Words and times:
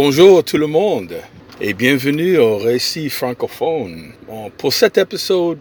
Bonjour 0.00 0.44
tout 0.44 0.58
le 0.58 0.68
monde 0.68 1.16
et 1.60 1.74
bienvenue 1.74 2.38
au 2.38 2.56
récit 2.56 3.10
francophone. 3.10 4.12
Pour 4.56 4.72
cet 4.72 4.96
épisode, 4.96 5.58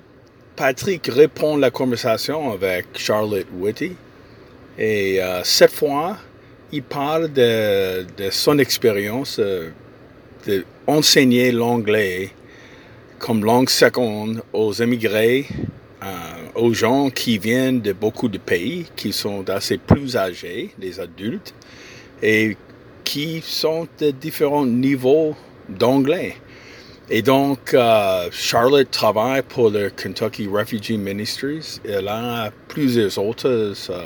Patrick 0.55 1.07
répond 1.07 1.57
la 1.57 1.71
conversation 1.71 2.51
avec 2.51 2.85
Charlotte 2.93 3.47
Whitty 3.51 3.93
et 4.77 5.23
euh, 5.23 5.41
cette 5.43 5.71
fois, 5.71 6.17
il 6.71 6.83
parle 6.83 7.33
de, 7.33 8.03
de 8.03 8.29
son 8.29 8.59
expérience 8.59 9.39
euh, 9.39 9.71
d'enseigner 10.85 11.51
l'anglais 11.51 12.29
comme 13.17 13.43
langue 13.43 13.71
seconde 13.71 14.43
aux 14.53 14.71
émigrés, 14.71 15.47
euh, 16.03 16.07
aux 16.53 16.75
gens 16.75 17.09
qui 17.09 17.39
viennent 17.39 17.81
de 17.81 17.91
beaucoup 17.91 18.29
de 18.29 18.37
pays, 18.37 18.85
qui 18.95 19.13
sont 19.13 19.49
assez 19.49 19.79
plus 19.79 20.15
âgés, 20.15 20.75
les 20.77 20.99
adultes, 20.99 21.55
et 22.21 22.55
qui 23.07 23.41
sont 23.41 23.87
de 24.01 24.11
différents 24.11 24.65
niveaux 24.65 25.33
d'anglais. 25.69 26.35
Et 27.09 27.21
donc, 27.21 27.73
euh, 27.73 28.27
Charlotte 28.31 28.91
travaille 28.91 29.43
pour 29.43 29.69
le 29.69 29.89
Kentucky 29.89 30.45
Refugee 30.45 30.97
Ministries. 30.97 31.79
Elle 31.87 32.09
a 32.09 32.51
plusieurs 32.67 33.17
autres 33.17 33.47
euh, 33.47 34.03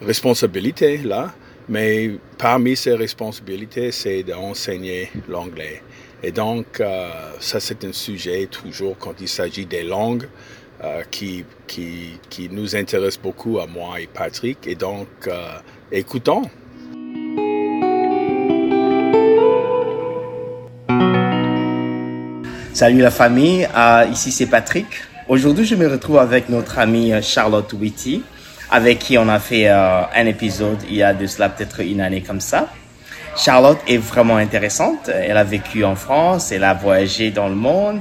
responsabilités 0.00 0.98
là, 0.98 1.34
mais 1.68 2.12
parmi 2.38 2.76
ses 2.76 2.94
responsabilités, 2.94 3.90
c'est 3.90 4.22
d'enseigner 4.22 5.10
l'anglais. 5.28 5.82
Et 6.22 6.30
donc, 6.30 6.78
euh, 6.78 7.10
ça, 7.40 7.58
c'est 7.58 7.84
un 7.84 7.92
sujet 7.92 8.46
toujours 8.46 8.96
quand 8.98 9.20
il 9.20 9.28
s'agit 9.28 9.66
des 9.66 9.82
langues 9.82 10.28
qui, 11.10 11.44
qui, 11.66 12.18
qui, 12.30 12.48
nous 12.48 12.74
intéresse 12.74 13.18
beaucoup 13.18 13.58
à 13.58 13.66
moi 13.66 14.00
et 14.00 14.06
Patrick. 14.06 14.66
Et 14.66 14.76
donc, 14.76 15.28
écoutons. 15.92 16.44
Salut 22.72 23.00
la 23.00 23.10
famille, 23.10 23.68
ici 24.12 24.30
c'est 24.30 24.46
Patrick. 24.46 24.86
Aujourd'hui, 25.28 25.64
je 25.64 25.74
me 25.74 25.88
retrouve 25.88 26.18
avec 26.18 26.48
notre 26.48 26.78
amie 26.78 27.12
Charlotte 27.22 27.72
Whitty, 27.72 28.22
avec 28.70 29.00
qui 29.00 29.18
on 29.18 29.28
a 29.28 29.40
fait 29.40 29.68
un 29.68 30.26
épisode 30.26 30.78
il 30.88 30.96
y 30.96 31.02
a 31.02 31.12
de 31.12 31.26
cela 31.26 31.48
peut-être 31.48 31.80
une 31.80 32.00
année 32.00 32.22
comme 32.22 32.40
ça. 32.40 32.68
Charlotte 33.36 33.78
est 33.88 33.98
vraiment 33.98 34.36
intéressante. 34.36 35.08
Elle 35.12 35.36
a 35.36 35.44
vécu 35.44 35.84
en 35.84 35.96
France, 35.96 36.52
elle 36.52 36.64
a 36.64 36.74
voyagé 36.74 37.30
dans 37.30 37.48
le 37.48 37.54
monde 37.54 38.00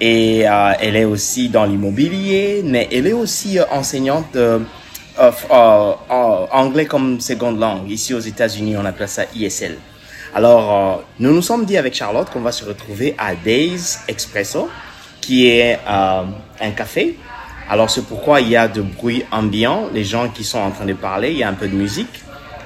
et 0.00 0.48
euh, 0.48 0.72
elle 0.80 0.96
est 0.96 1.04
aussi 1.04 1.48
dans 1.48 1.64
l'immobilier, 1.64 2.62
mais 2.64 2.88
elle 2.90 3.06
est 3.06 3.12
aussi 3.12 3.58
euh, 3.58 3.64
enseignante 3.70 4.34
de 4.34 4.60
euh, 5.20 5.92
anglais 6.50 6.86
comme 6.86 7.20
seconde 7.20 7.60
langue. 7.60 7.88
Ici 7.90 8.12
aux 8.12 8.20
États-Unis, 8.20 8.76
on 8.76 8.84
appelle 8.84 9.08
ça 9.08 9.24
ISL. 9.34 9.78
Alors, 10.34 11.04
nous 11.18 11.32
nous 11.32 11.42
sommes 11.42 11.66
dit 11.66 11.76
avec 11.76 11.94
Charlotte 11.94 12.28
qu'on 12.30 12.40
va 12.40 12.52
se 12.52 12.64
retrouver 12.64 13.14
à 13.18 13.34
Days 13.34 13.98
Expresso, 14.08 14.68
qui 15.20 15.48
est 15.48 15.78
un 15.86 16.70
café. 16.76 17.18
Alors, 17.68 17.90
c'est 17.90 18.02
pourquoi 18.02 18.40
il 18.40 18.48
y 18.48 18.56
a 18.56 18.66
de 18.68 18.80
bruit 18.80 19.24
ambiant, 19.30 19.88
les 19.92 20.04
gens 20.04 20.28
qui 20.28 20.44
sont 20.44 20.58
en 20.58 20.70
train 20.70 20.86
de 20.86 20.94
parler, 20.94 21.30
il 21.30 21.38
y 21.38 21.42
a 21.42 21.48
un 21.48 21.54
peu 21.54 21.68
de 21.68 21.74
musique. 21.74 22.22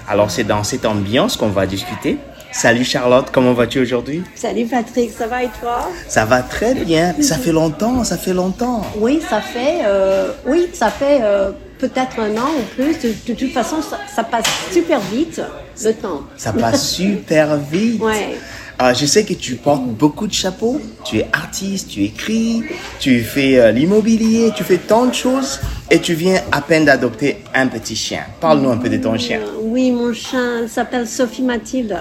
Alors 0.09 0.31
c'est 0.31 0.45
dans 0.45 0.63
cette 0.63 0.87
ambiance 0.87 1.37
qu'on 1.37 1.49
va 1.49 1.67
discuter. 1.67 2.19
Salut 2.53 2.85
Charlotte, 2.85 3.27
comment 3.33 3.53
vas-tu 3.53 3.81
aujourd'hui? 3.81 4.23
Salut 4.37 4.67
Patrick, 4.67 5.11
ça 5.11 5.27
va 5.27 5.43
et 5.43 5.51
toi? 5.61 5.91
Ça 6.07 6.25
va 6.25 6.43
très 6.43 6.75
bien. 6.75 7.15
Ça 7.21 7.37
fait 7.37 7.53
longtemps, 7.53 8.05
ça 8.05 8.17
fait 8.17 8.33
longtemps. 8.33 8.83
Oui, 8.99 9.21
ça 9.29 9.41
fait, 9.41 9.81
euh, 9.85 10.31
oui, 10.47 10.69
ça 10.73 10.91
fait 10.91 11.19
euh, 11.23 11.51
peut-être 11.79 12.21
un 12.21 12.37
an 12.37 12.51
ou 12.59 12.63
plus. 12.75 12.99
De, 13.27 13.35
toute 13.35 13.53
façon, 13.53 13.77
ça, 13.83 14.25
passe 14.25 14.47
super 14.73 15.01
vite 15.01 15.41
le 15.85 15.93
temps. 15.93 16.23
Ça 16.37 16.53
passe 16.53 16.91
super 16.93 17.57
vite. 17.57 18.03
ouais. 18.03 18.37
Euh, 18.83 18.93
je 18.93 19.07
sais 19.07 19.25
que 19.25 19.33
tu 19.33 19.55
portes 19.55 19.87
beaucoup 19.87 20.27
de 20.27 20.35
chapeaux. 20.35 20.81
Tu 21.05 21.19
es 21.19 21.29
artiste, 21.33 21.89
tu 21.89 22.05
écris, 22.05 22.63
tu 23.01 23.23
fais 23.23 23.59
euh, 23.59 23.73
l'immobilier, 23.73 24.53
tu 24.55 24.65
fais 24.65 24.77
tant 24.77 25.07
de 25.07 25.15
choses 25.15 25.61
et 25.91 25.99
tu 25.99 26.13
viens 26.13 26.43
à 26.53 26.61
peine 26.61 26.85
d'adopter 26.85 27.39
un 27.55 27.69
petit 27.69 27.97
chien. 27.97 28.25
Parle-nous 28.39 28.69
un 28.69 28.77
peu 28.77 28.91
de 28.91 28.99
ton 28.99 29.17
chien. 29.17 29.41
Euh, 29.41 29.61
oui, 29.63 29.91
mon 29.93 30.13
chien 30.13 30.69
s'appelle 30.69 31.07
Sophie 31.07 31.43
Mathilde. 31.43 31.97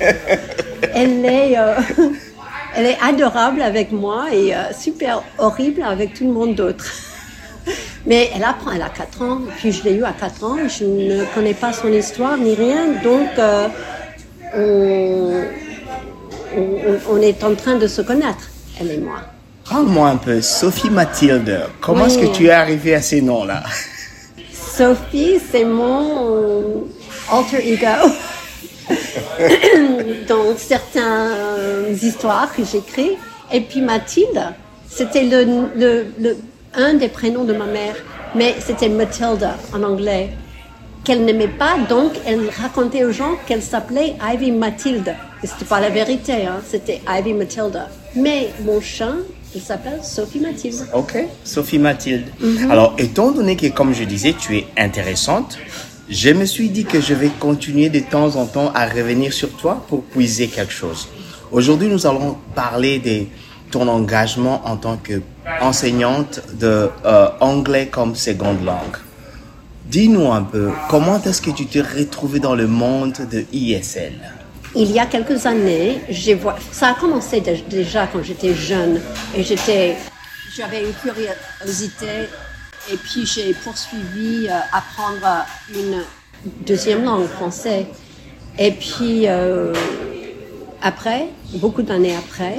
elle 0.00 1.24
est, 1.24 1.52
elle 2.76 2.86
est 2.86 2.98
adorable 3.00 3.62
avec 3.62 3.92
moi 3.92 4.26
et 4.32 4.52
super 4.76 5.22
horrible 5.38 5.84
avec 5.84 6.14
tout 6.14 6.26
le 6.26 6.32
monde 6.32 6.56
d'autre. 6.56 6.84
Mais 8.06 8.30
elle 8.34 8.44
apprend, 8.44 8.72
elle 8.72 8.82
a 8.82 8.88
4 8.88 9.22
ans, 9.22 9.40
puis 9.58 9.72
je 9.72 9.84
l'ai 9.84 9.94
eu 9.94 10.04
à 10.04 10.12
4 10.12 10.44
ans, 10.44 10.56
je 10.68 10.84
ne 10.84 11.24
connais 11.34 11.54
pas 11.54 11.72
son 11.72 11.92
histoire 11.92 12.36
ni 12.36 12.54
rien, 12.54 12.94
donc 13.02 13.28
on, 14.54 15.44
on, 17.10 17.20
est 17.20 17.44
en 17.44 17.54
train 17.54 17.76
de 17.76 17.86
se 17.86 18.02
connaître, 18.02 18.50
elle 18.80 18.90
et 18.90 18.98
moi. 18.98 19.20
Parle-moi 19.68 20.08
un 20.08 20.16
peu, 20.16 20.40
Sophie 20.42 20.90
Mathilde, 20.90 21.66
comment 21.80 22.06
est-ce 22.06 22.18
que 22.18 22.36
tu 22.36 22.46
es 22.46 22.50
arrivée 22.50 22.94
à 22.94 23.02
ces 23.02 23.22
noms-là? 23.22 23.62
Sophie, 24.52 25.38
c'est 25.50 25.64
mon 25.64 26.88
alter 27.30 27.72
ego. 27.72 28.10
dans 30.28 30.56
certaines 30.56 31.96
histoires 32.00 32.54
que 32.54 32.62
j'écris. 32.64 33.12
Et 33.52 33.60
puis 33.60 33.80
Mathilde, 33.80 34.42
c'était 34.88 35.24
le, 35.24 35.68
le, 36.18 36.36
un 36.74 36.94
des 36.94 37.08
prénoms 37.08 37.44
de 37.44 37.52
ma 37.52 37.66
mère, 37.66 37.96
mais 38.34 38.54
c'était 38.60 38.88
Mathilda 38.88 39.56
en 39.74 39.82
anglais 39.82 40.30
qu'elle 41.04 41.24
n'aimait 41.24 41.48
pas, 41.48 41.78
donc 41.88 42.12
elle 42.26 42.48
racontait 42.50 43.04
aux 43.04 43.12
gens 43.12 43.36
qu'elle 43.46 43.62
s'appelait 43.62 44.14
Ivy 44.22 44.52
Mathilde. 44.52 45.14
Et 45.42 45.46
c'était 45.46 45.64
pas 45.64 45.80
la 45.80 45.90
vérité, 45.90 46.46
hein, 46.46 46.60
c'était 46.66 47.00
Ivy 47.08 47.34
Mathilda. 47.34 47.88
Mais 48.14 48.50
mon 48.64 48.80
chien, 48.80 49.16
il 49.54 49.60
s'appelle 49.60 50.00
Sophie 50.02 50.38
Mathilde. 50.38 50.86
Ok, 50.94 51.16
Sophie 51.44 51.78
Mathilde. 51.78 52.26
Mhm. 52.40 52.70
Alors, 52.70 52.94
étant 52.98 53.32
donné 53.32 53.56
que, 53.56 53.66
comme 53.66 53.92
je 53.94 54.04
disais, 54.04 54.34
tu 54.38 54.56
es 54.56 54.66
intéressante, 54.78 55.58
je 56.08 56.30
me 56.30 56.44
suis 56.44 56.68
dit 56.68 56.84
que 56.84 57.00
je 57.00 57.14
vais 57.14 57.30
continuer 57.40 57.88
de 57.88 58.00
temps 58.00 58.36
en 58.36 58.46
temps 58.46 58.70
à 58.74 58.86
revenir 58.86 59.32
sur 59.32 59.50
toi 59.50 59.84
pour 59.88 60.04
puiser 60.04 60.46
quelque 60.48 60.72
chose. 60.72 61.08
Aujourd'hui, 61.50 61.88
nous 61.88 62.06
allons 62.06 62.36
parler 62.54 62.98
de 62.98 63.26
ton 63.70 63.88
engagement 63.88 64.62
en 64.64 64.76
tant 64.76 64.98
qu'enseignante 65.58 66.40
de 66.54 66.88
euh, 67.04 67.28
anglais 67.40 67.88
comme 67.88 68.14
seconde 68.14 68.64
langue. 68.64 68.96
Dis-nous 69.86 70.32
un 70.32 70.42
peu, 70.42 70.70
comment 70.88 71.20
est-ce 71.22 71.42
que 71.42 71.50
tu 71.50 71.66
t'es 71.66 71.82
retrouvée 71.82 72.40
dans 72.40 72.54
le 72.54 72.66
monde 72.66 73.14
de 73.30 73.44
ISL 73.52 74.14
Il 74.74 74.90
y 74.90 74.98
a 74.98 75.06
quelques 75.06 75.44
années, 75.44 76.00
ça 76.70 76.88
a 76.88 76.94
commencé 76.94 77.42
déjà 77.68 78.06
quand 78.06 78.22
j'étais 78.22 78.54
jeune 78.54 79.00
et 79.36 79.42
j'étais, 79.42 79.96
j'avais 80.56 80.82
une 80.82 80.94
curiosité 80.94 82.28
et 82.90 82.96
puis 82.96 83.26
j'ai 83.26 83.54
poursuivi 83.54 84.48
euh, 84.48 84.58
apprendre 84.72 85.44
une 85.74 86.02
deuxième 86.66 87.04
langue 87.04 87.26
français. 87.26 87.86
Et 88.58 88.72
puis 88.72 89.28
euh, 89.28 89.72
après, 90.82 91.28
beaucoup 91.54 91.82
d'années 91.82 92.16
après, 92.16 92.56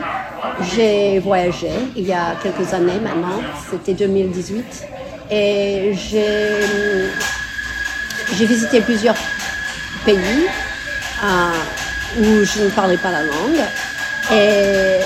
j'ai 0.73 1.19
voyagé 1.19 1.69
il 1.95 2.07
y 2.07 2.13
a 2.13 2.35
quelques 2.41 2.73
années 2.73 2.99
maintenant, 3.01 3.41
c'était 3.69 3.93
2018 3.93 4.87
et 5.31 5.93
j'ai 5.93 6.59
visité 8.45 8.81
plusieurs 8.81 9.15
pays 10.05 10.47
euh, 11.23 11.51
où 12.19 12.43
je 12.45 12.63
ne 12.63 12.69
parlais 12.69 12.97
pas 12.97 13.11
la 13.11 13.23
langue. 13.23 13.63
Et 14.31 14.99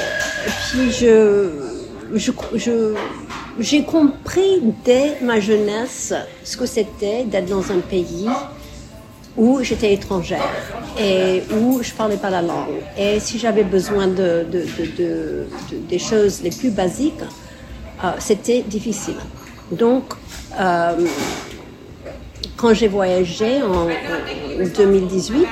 puis 0.70 0.92
je, 0.92 1.50
j'ai 3.60 3.84
compris 3.84 4.62
dès 4.86 5.18
ma 5.22 5.40
jeunesse 5.40 6.14
ce 6.44 6.58
que 6.58 6.66
c'était 6.66 7.24
d'être 7.24 7.48
dans 7.48 7.72
un 7.72 7.80
pays 7.80 8.28
où 9.38 9.62
j'étais 9.64 9.94
étrangère 9.94 10.50
et 11.00 11.44
où 11.54 11.82
je 11.84 11.92
parlais 11.94 12.18
pas 12.18 12.30
la 12.32 12.42
langue. 12.42 12.82
Et 12.98 13.20
si 13.20 13.38
j'avais 13.38 13.64
besoin 13.64 14.08
de, 14.08 14.46
de, 14.52 14.66
de, 14.98 15.46
des 15.88 16.00
choses 16.00 16.42
les 16.42 16.50
plus 16.50 16.72
basiques, 16.72 17.14
euh, 18.04 18.12
c'était 18.20 18.62
difficile. 18.62 19.18
Donc, 19.72 20.06
euh, 20.60 20.94
quand 22.56 22.74
j'ai 22.74 22.88
voyagé 22.88 23.62
en, 23.62 23.88
en 23.90 24.68
2018, 24.76 25.48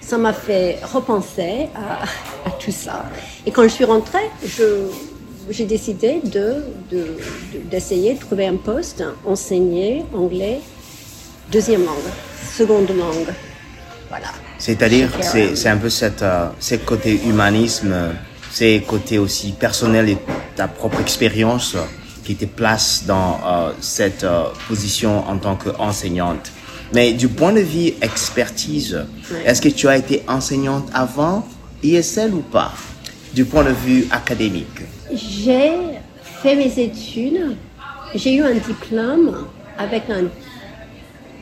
ça 0.00 0.18
m'a 0.18 0.32
fait 0.32 0.78
repenser 0.82 1.68
à, 1.76 2.50
tout 2.58 2.72
ça. 2.72 3.04
Et 3.46 3.50
quand 3.52 3.62
je 3.64 3.68
suis 3.68 3.84
rentrée, 3.84 4.28
j'ai 5.50 5.64
décidé 5.66 6.20
de, 6.24 6.64
de- 6.90 7.16
de- 7.52 7.58
d'essayer 7.70 8.14
de 8.14 8.18
trouver 8.20 8.46
un 8.46 8.56
poste, 8.56 9.04
enseigner 9.24 10.04
anglais, 10.14 10.60
deuxième 11.52 11.84
langue, 11.84 12.10
seconde 12.56 12.88
langue. 12.88 13.32
Voilà. 14.08 14.28
C'est-à-dire, 14.58 15.08
c'est, 15.22 15.68
un 15.68 15.76
peu 15.76 15.88
cette, 15.88 16.22
euh, 16.22 16.48
ce 16.58 16.74
côté 16.74 17.20
humanisme, 17.24 17.94
c'est 18.50 18.82
côté 18.86 19.18
aussi 19.18 19.52
personnel 19.52 20.08
et 20.08 20.18
ta 20.56 20.68
propre 20.68 21.00
expérience 21.00 21.76
qui 22.24 22.34
te 22.34 22.44
place 22.44 23.04
dans 23.06 23.40
euh, 23.46 23.72
cette 23.80 24.24
euh, 24.24 24.44
position 24.68 25.26
en 25.28 25.38
tant 25.38 25.56
qu'enseignante. 25.56 26.50
Mais 26.92 27.12
du 27.12 27.28
point 27.28 27.52
de 27.52 27.60
vue 27.60 27.92
expertise, 28.02 29.06
est-ce 29.46 29.62
que 29.62 29.68
tu 29.68 29.86
as 29.88 29.96
été 29.96 30.22
enseignante 30.26 30.88
avant 30.92 31.46
ISL 31.82 32.34
ou 32.34 32.40
pas 32.40 32.72
Du 33.32 33.44
point 33.44 33.62
de 33.64 33.70
vue 33.70 34.06
académique? 34.10 34.80
J'ai 35.12 35.72
fait 36.42 36.56
mes 36.56 36.78
études, 36.78 37.56
j'ai 38.14 38.34
eu 38.34 38.42
un 38.42 38.54
diplôme 38.54 39.46
avec 39.78 40.10
un 40.10 40.24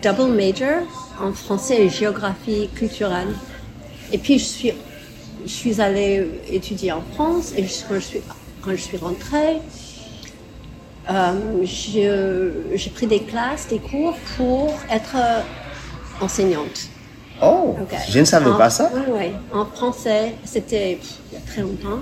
double 0.03 0.33
major 0.33 0.83
en 1.21 1.33
français 1.33 1.83
et 1.85 1.89
géographie 1.89 2.69
culturelle. 2.75 3.29
Et 4.13 4.19
puis 4.19 4.39
je 4.39 4.45
suis, 4.45 4.73
je 5.45 5.51
suis 5.51 5.81
allée 5.81 6.27
étudier 6.51 6.93
en 6.93 7.03
France 7.15 7.53
et 7.57 7.63
quand 7.89 7.95
je 7.95 8.01
suis, 8.01 8.21
quand 8.63 8.71
je 8.73 8.77
suis 8.77 8.97
rentrée, 8.97 9.57
euh, 11.11 11.33
j'ai 11.65 12.91
pris 12.91 13.07
des 13.07 13.21
classes, 13.21 13.67
des 13.69 13.79
cours 13.79 14.17
pour 14.37 14.75
être 14.91 15.17
euh, 15.17 15.41
enseignante. 16.21 16.89
Oh, 17.43 17.77
Ok. 17.81 17.97
je 18.11 18.19
ne 18.19 18.25
savais 18.25 18.51
En- 18.51 18.57
pas 18.59 18.69
ça. 18.71 18.91
Oui, 18.95 19.03
oui. 19.13 19.27
En 19.53 19.65
français, 19.65 20.35
c'était 20.45 20.99
il 21.31 21.35
y 21.35 21.37
a 21.37 21.41
très 21.47 21.63
longtemps. 21.63 22.01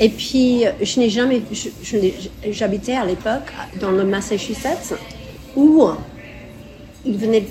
Et 0.00 0.08
puis, 0.08 0.64
je 0.82 1.00
n'ai 1.00 1.10
jamais, 1.10 1.42
je- 1.52 1.68
je 1.82 1.96
n'ai- 1.96 2.14
j'habitais 2.50 2.94
à 2.96 3.04
l'époque 3.04 3.52
dans 3.80 3.92
le 3.92 4.04
Massachusetts 4.04 4.94
où 5.54 5.84
il 7.04 7.16
venait 7.18 7.46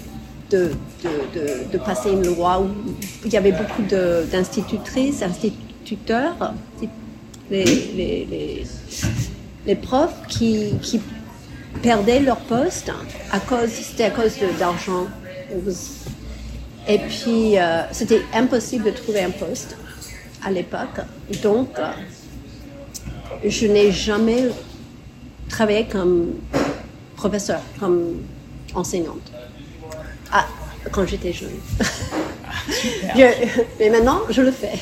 de, 0.49 0.71
de, 1.03 1.39
de, 1.39 1.71
de 1.71 1.77
passer 1.77 2.11
une 2.11 2.25
loi 2.25 2.61
où 2.61 2.67
il 3.25 3.31
y 3.33 3.37
avait 3.37 3.51
beaucoup 3.51 3.81
d'institutrices, 3.83 5.21
instituteurs, 5.21 6.53
les, 7.49 7.65
les, 7.65 8.25
les, 8.25 8.63
les 9.65 9.75
profs 9.75 10.27
qui, 10.27 10.73
qui 10.81 11.01
perdaient 11.81 12.19
leur 12.19 12.37
poste 12.37 12.91
à 13.31 13.39
cause, 13.39 13.69
c'était 13.69 14.05
à 14.05 14.09
cause 14.11 14.33
d'argent. 14.59 15.07
Et 16.87 16.99
puis, 16.99 17.57
euh, 17.57 17.83
c'était 17.91 18.21
impossible 18.33 18.85
de 18.85 18.91
trouver 18.91 19.23
un 19.23 19.31
poste 19.31 19.77
à 20.43 20.51
l'époque. 20.51 20.99
Donc, 21.41 21.69
je 23.45 23.67
n'ai 23.67 23.91
jamais 23.91 24.49
travaillé 25.49 25.85
comme 25.85 26.33
professeur, 27.15 27.61
comme 27.79 28.23
enseignante. 28.73 29.32
Ah, 30.33 30.45
quand 30.91 31.05
j'étais 31.07 31.31
jeune. 31.31 31.51
Je- 33.15 33.61
mais 33.79 33.89
maintenant, 33.89 34.21
je 34.29 34.41
le 34.41 34.51
fais. 34.51 34.73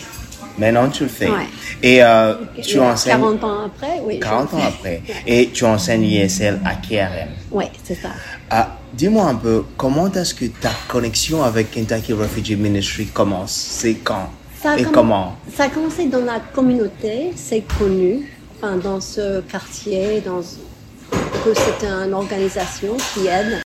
Maintenant, 0.58 0.90
tu 0.90 1.04
le 1.04 1.10
fais. 1.10 1.30
Ouais. 1.30 1.48
Et 1.82 2.04
euh, 2.04 2.36
tu 2.62 2.80
enseignes 2.80 3.14
40 3.14 3.44
ans 3.44 3.66
après, 3.66 4.00
oui. 4.04 4.16
je 4.16 4.20
40 4.22 4.52
le 4.52 4.58
ans 4.58 4.62
après. 4.68 5.02
Et 5.28 5.50
tu 5.50 5.64
enseignes 5.66 6.04
ISL 6.04 6.60
à 6.66 6.76
KRM. 6.76 7.30
Oui, 7.52 7.66
c'est 7.84 7.96
ça. 7.96 8.10
Ah, 8.50 8.78
Dis-moi 8.94 9.24
un 9.26 9.36
peu, 9.36 9.64
comment 9.78 10.12
est-ce 10.12 10.34
que 10.36 10.46
ta 10.46 10.70
connexion 10.90 11.44
avec 11.44 11.72
Kentucky 11.72 12.12
Refugee 12.14 12.58
Ministry 12.58 13.06
commence? 13.08 13.52
C'est 13.54 13.96
quand? 13.96 14.30
Ça 14.62 14.78
Et 14.78 14.84
comm- 14.84 14.92
comment? 14.92 15.38
Ça 15.56 15.64
a 15.64 15.70
commencé 15.70 16.06
dans 16.08 16.26
la 16.26 16.40
communauté, 16.54 17.32
c'est 17.36 17.64
connu, 17.80 18.28
enfin, 18.58 18.76
dans 18.76 19.00
ce 19.00 19.40
quartier, 19.42 20.22
dans, 20.22 20.42
que 20.42 21.54
c'est 21.56 21.88
une 21.88 22.14
organisation 22.14 22.98
qui 23.14 23.28
aide 23.28 23.62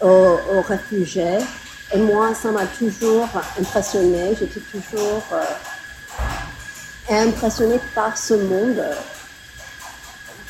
aux, 0.00 0.62
réfugiés. 0.62 1.38
Et 1.94 1.98
moi, 1.98 2.34
ça 2.34 2.50
m'a 2.50 2.66
toujours 2.66 3.28
impressionné. 3.58 4.34
J'étais 4.38 4.60
toujours 4.60 5.22
euh, 5.32 5.44
impressionnée 7.10 7.80
par 7.94 8.16
ce 8.18 8.34
monde, 8.34 8.78
euh, 8.78 8.94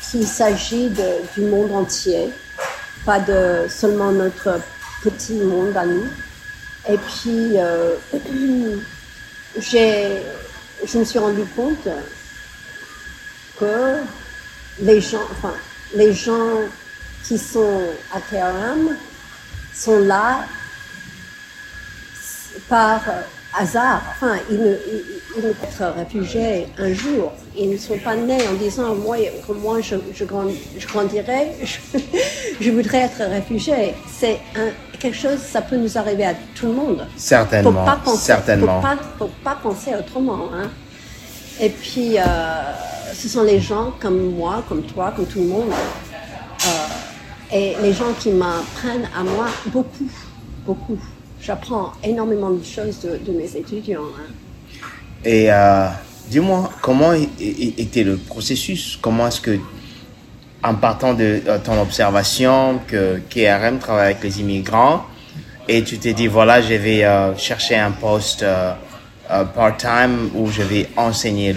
qu'il 0.09 0.27
s'agit 0.27 0.89
du 1.35 1.41
monde 1.41 1.71
entier, 1.73 2.29
pas 3.05 3.19
de 3.19 3.67
seulement 3.69 4.11
notre 4.11 4.59
petit 5.03 5.33
monde 5.33 5.75
à 5.77 5.85
nous. 5.85 6.07
Et 6.89 6.97
puis, 6.97 7.59
euh, 7.59 7.95
j'ai, 9.59 10.23
je 10.85 10.97
me 10.97 11.03
suis 11.03 11.19
rendu 11.19 11.43
compte 11.55 11.87
que 13.59 13.97
les 14.79 15.01
gens, 15.01 15.23
enfin, 15.31 15.53
les 15.95 16.13
gens 16.13 16.61
qui 17.23 17.37
sont 17.37 17.81
à 18.13 18.21
KRM 18.21 18.95
sont 19.77 19.99
là 19.99 20.45
par 22.69 23.01
hasard. 23.57 24.01
Enfin, 24.15 24.35
ils 24.49 24.57
ne, 24.59 24.71
ils, 24.71 25.03
ils 25.37 25.43
ne 25.47 25.51
peuvent 25.53 25.63
être 25.63 25.95
réfugiés 25.97 26.67
un 26.77 26.93
jour. 26.93 27.31
Ils 27.57 27.71
ne 27.71 27.77
sont 27.77 27.97
pas 27.99 28.15
nés 28.15 28.47
en 28.47 28.53
disant, 28.53 28.95
moi, 28.95 29.17
que 29.47 29.51
moi, 29.53 29.79
je, 29.81 29.95
je, 30.13 30.23
je 30.79 30.87
grandirai, 30.87 31.51
je, 31.63 31.99
je 32.61 32.71
voudrais 32.71 32.99
être 33.03 33.21
réfugié. 33.29 33.93
C'est 34.19 34.39
quelque 34.99 35.15
chose, 35.17 35.39
ça 35.39 35.61
peut 35.61 35.77
nous 35.77 35.97
arriver 35.97 36.25
à 36.25 36.33
tout 36.55 36.67
le 36.67 36.73
monde. 36.73 37.07
Certainement, 37.15 37.71
Faut 37.71 37.85
pas 37.85 37.99
penser, 38.03 38.25
certainement. 38.25 38.81
Faut 38.81 38.87
pas, 38.87 38.97
faut 39.19 39.31
pas 39.43 39.57
penser 39.61 39.91
autrement. 39.97 40.49
Hein. 40.53 40.69
Et 41.59 41.69
puis, 41.69 42.17
euh, 42.19 42.23
ce 43.13 43.27
sont 43.27 43.43
les 43.43 43.59
gens 43.59 43.93
comme 43.99 44.35
moi, 44.35 44.63
comme 44.69 44.83
toi, 44.83 45.13
comme 45.15 45.25
tout 45.25 45.39
le 45.39 45.45
monde. 45.47 45.69
euh, 45.71 46.69
et 47.51 47.73
les 47.81 47.93
gens 47.93 48.13
qui 48.19 48.29
m'apprennent 48.31 49.07
à 49.15 49.23
moi 49.23 49.47
beaucoup, 49.67 50.09
beaucoup. 50.65 50.99
J'apprends 51.41 51.93
énormément 52.03 52.49
de 52.49 52.63
choses 52.63 52.99
de, 53.01 53.31
mes 53.31 53.55
étudiants. 53.55 54.01
hein. 54.01 54.83
Et 55.23 55.51
euh, 55.51 55.87
dis-moi, 56.29 56.69
comment 56.81 57.13
était 57.13 58.03
le 58.03 58.17
processus? 58.17 58.97
Comment 59.01 59.27
est-ce 59.27 59.41
que, 59.41 59.59
en 60.63 60.75
partant 60.75 61.13
de 61.13 61.41
euh, 61.47 61.57
ton 61.63 61.81
observation 61.81 62.79
que 62.87 63.19
KRM 63.29 63.79
travaille 63.79 64.11
avec 64.13 64.23
les 64.23 64.41
immigrants, 64.41 65.05
et 65.67 65.83
tu 65.83 65.97
t'es 65.99 66.13
dit, 66.13 66.27
voilà, 66.27 66.61
je 66.61 66.73
vais 66.73 67.03
euh, 67.03 67.35
chercher 67.37 67.75
un 67.77 67.91
poste 67.91 68.43
euh, 69.31 69.43
part-time 69.45 70.29
où 70.35 70.49
je 70.49 70.61
vais 70.63 70.87
enseigner 70.95 71.53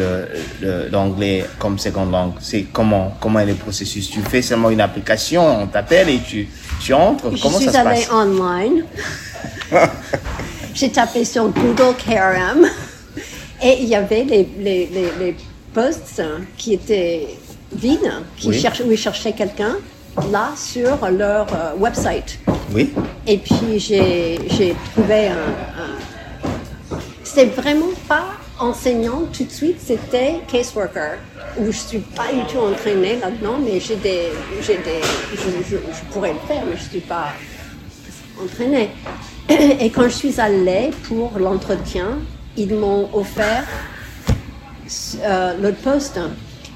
l'anglais 0.90 1.44
comme 1.58 1.78
seconde 1.78 2.10
langue. 2.12 2.32
C'est 2.40 2.62
comment, 2.72 3.16
comment 3.20 3.40
est 3.40 3.46
le 3.46 3.54
processus? 3.54 4.10
Tu 4.10 4.20
fais 4.20 4.42
seulement 4.42 4.70
une 4.70 4.80
application, 4.80 5.62
on 5.62 5.66
t'appelle 5.66 6.08
et 6.08 6.18
tu, 6.20 6.48
tu 6.80 6.92
entres 6.94 7.34
Je 7.36 7.42
Comment 7.42 7.56
suis 7.58 7.66
ça 7.66 7.72
se 7.72 7.78
allée 7.78 8.00
passe? 8.00 8.12
online. 8.12 8.84
J'ai 10.74 10.90
tapé 10.90 11.24
sur 11.24 11.48
Google 11.48 11.94
KRM 12.04 12.66
et 13.62 13.78
il 13.82 13.88
y 13.88 13.94
avait 13.94 14.24
les, 14.24 14.48
les, 14.58 14.86
les, 14.86 15.08
les 15.18 15.36
posts 15.74 16.22
qui 16.56 16.74
étaient 16.74 17.26
vides, 17.72 18.10
qui 18.36 18.48
Oui. 18.48 18.60
cherchaient, 18.60 18.84
où 18.84 18.92
ils 18.92 18.98
cherchaient 18.98 19.32
quelqu'un 19.32 19.76
là 20.32 20.50
sur 20.56 20.96
leur 21.10 21.46
euh, 21.52 21.74
website. 21.78 22.38
Oui 22.72 22.92
Et 23.26 23.38
puis 23.38 23.78
j'ai 23.78 24.38
j'ai 24.50 24.74
trouvé 24.94 25.28
un. 25.28 25.32
un- 25.32 26.09
C'était 27.32 27.46
vraiment 27.46 27.92
pas 28.08 28.32
enseignant 28.58 29.22
tout 29.32 29.44
de 29.44 29.52
suite, 29.52 29.76
c'était 29.78 30.40
caseworker. 30.50 31.18
Où 31.58 31.66
je 31.66 31.78
suis 31.78 31.98
pas 32.00 32.26
du 32.32 32.44
tout 32.52 32.58
entraînée 32.58 33.20
là-dedans, 33.20 33.56
mais 33.64 33.78
j'ai 33.78 33.94
des, 33.94 34.30
j'ai 34.60 34.78
des, 34.78 35.00
je 35.32 35.76
pourrais 36.12 36.32
le 36.32 36.40
faire, 36.48 36.64
mais 36.68 36.76
je 36.76 36.90
suis 36.90 36.98
pas 36.98 37.28
entraînée. 38.42 38.90
Et 39.48 39.90
quand 39.90 40.08
je 40.08 40.16
suis 40.16 40.40
allée 40.40 40.90
pour 41.06 41.38
l'entretien, 41.38 42.18
ils 42.56 42.74
m'ont 42.74 43.08
offert 43.12 43.64
euh, 45.22 45.54
le 45.62 45.70
poste 45.70 46.18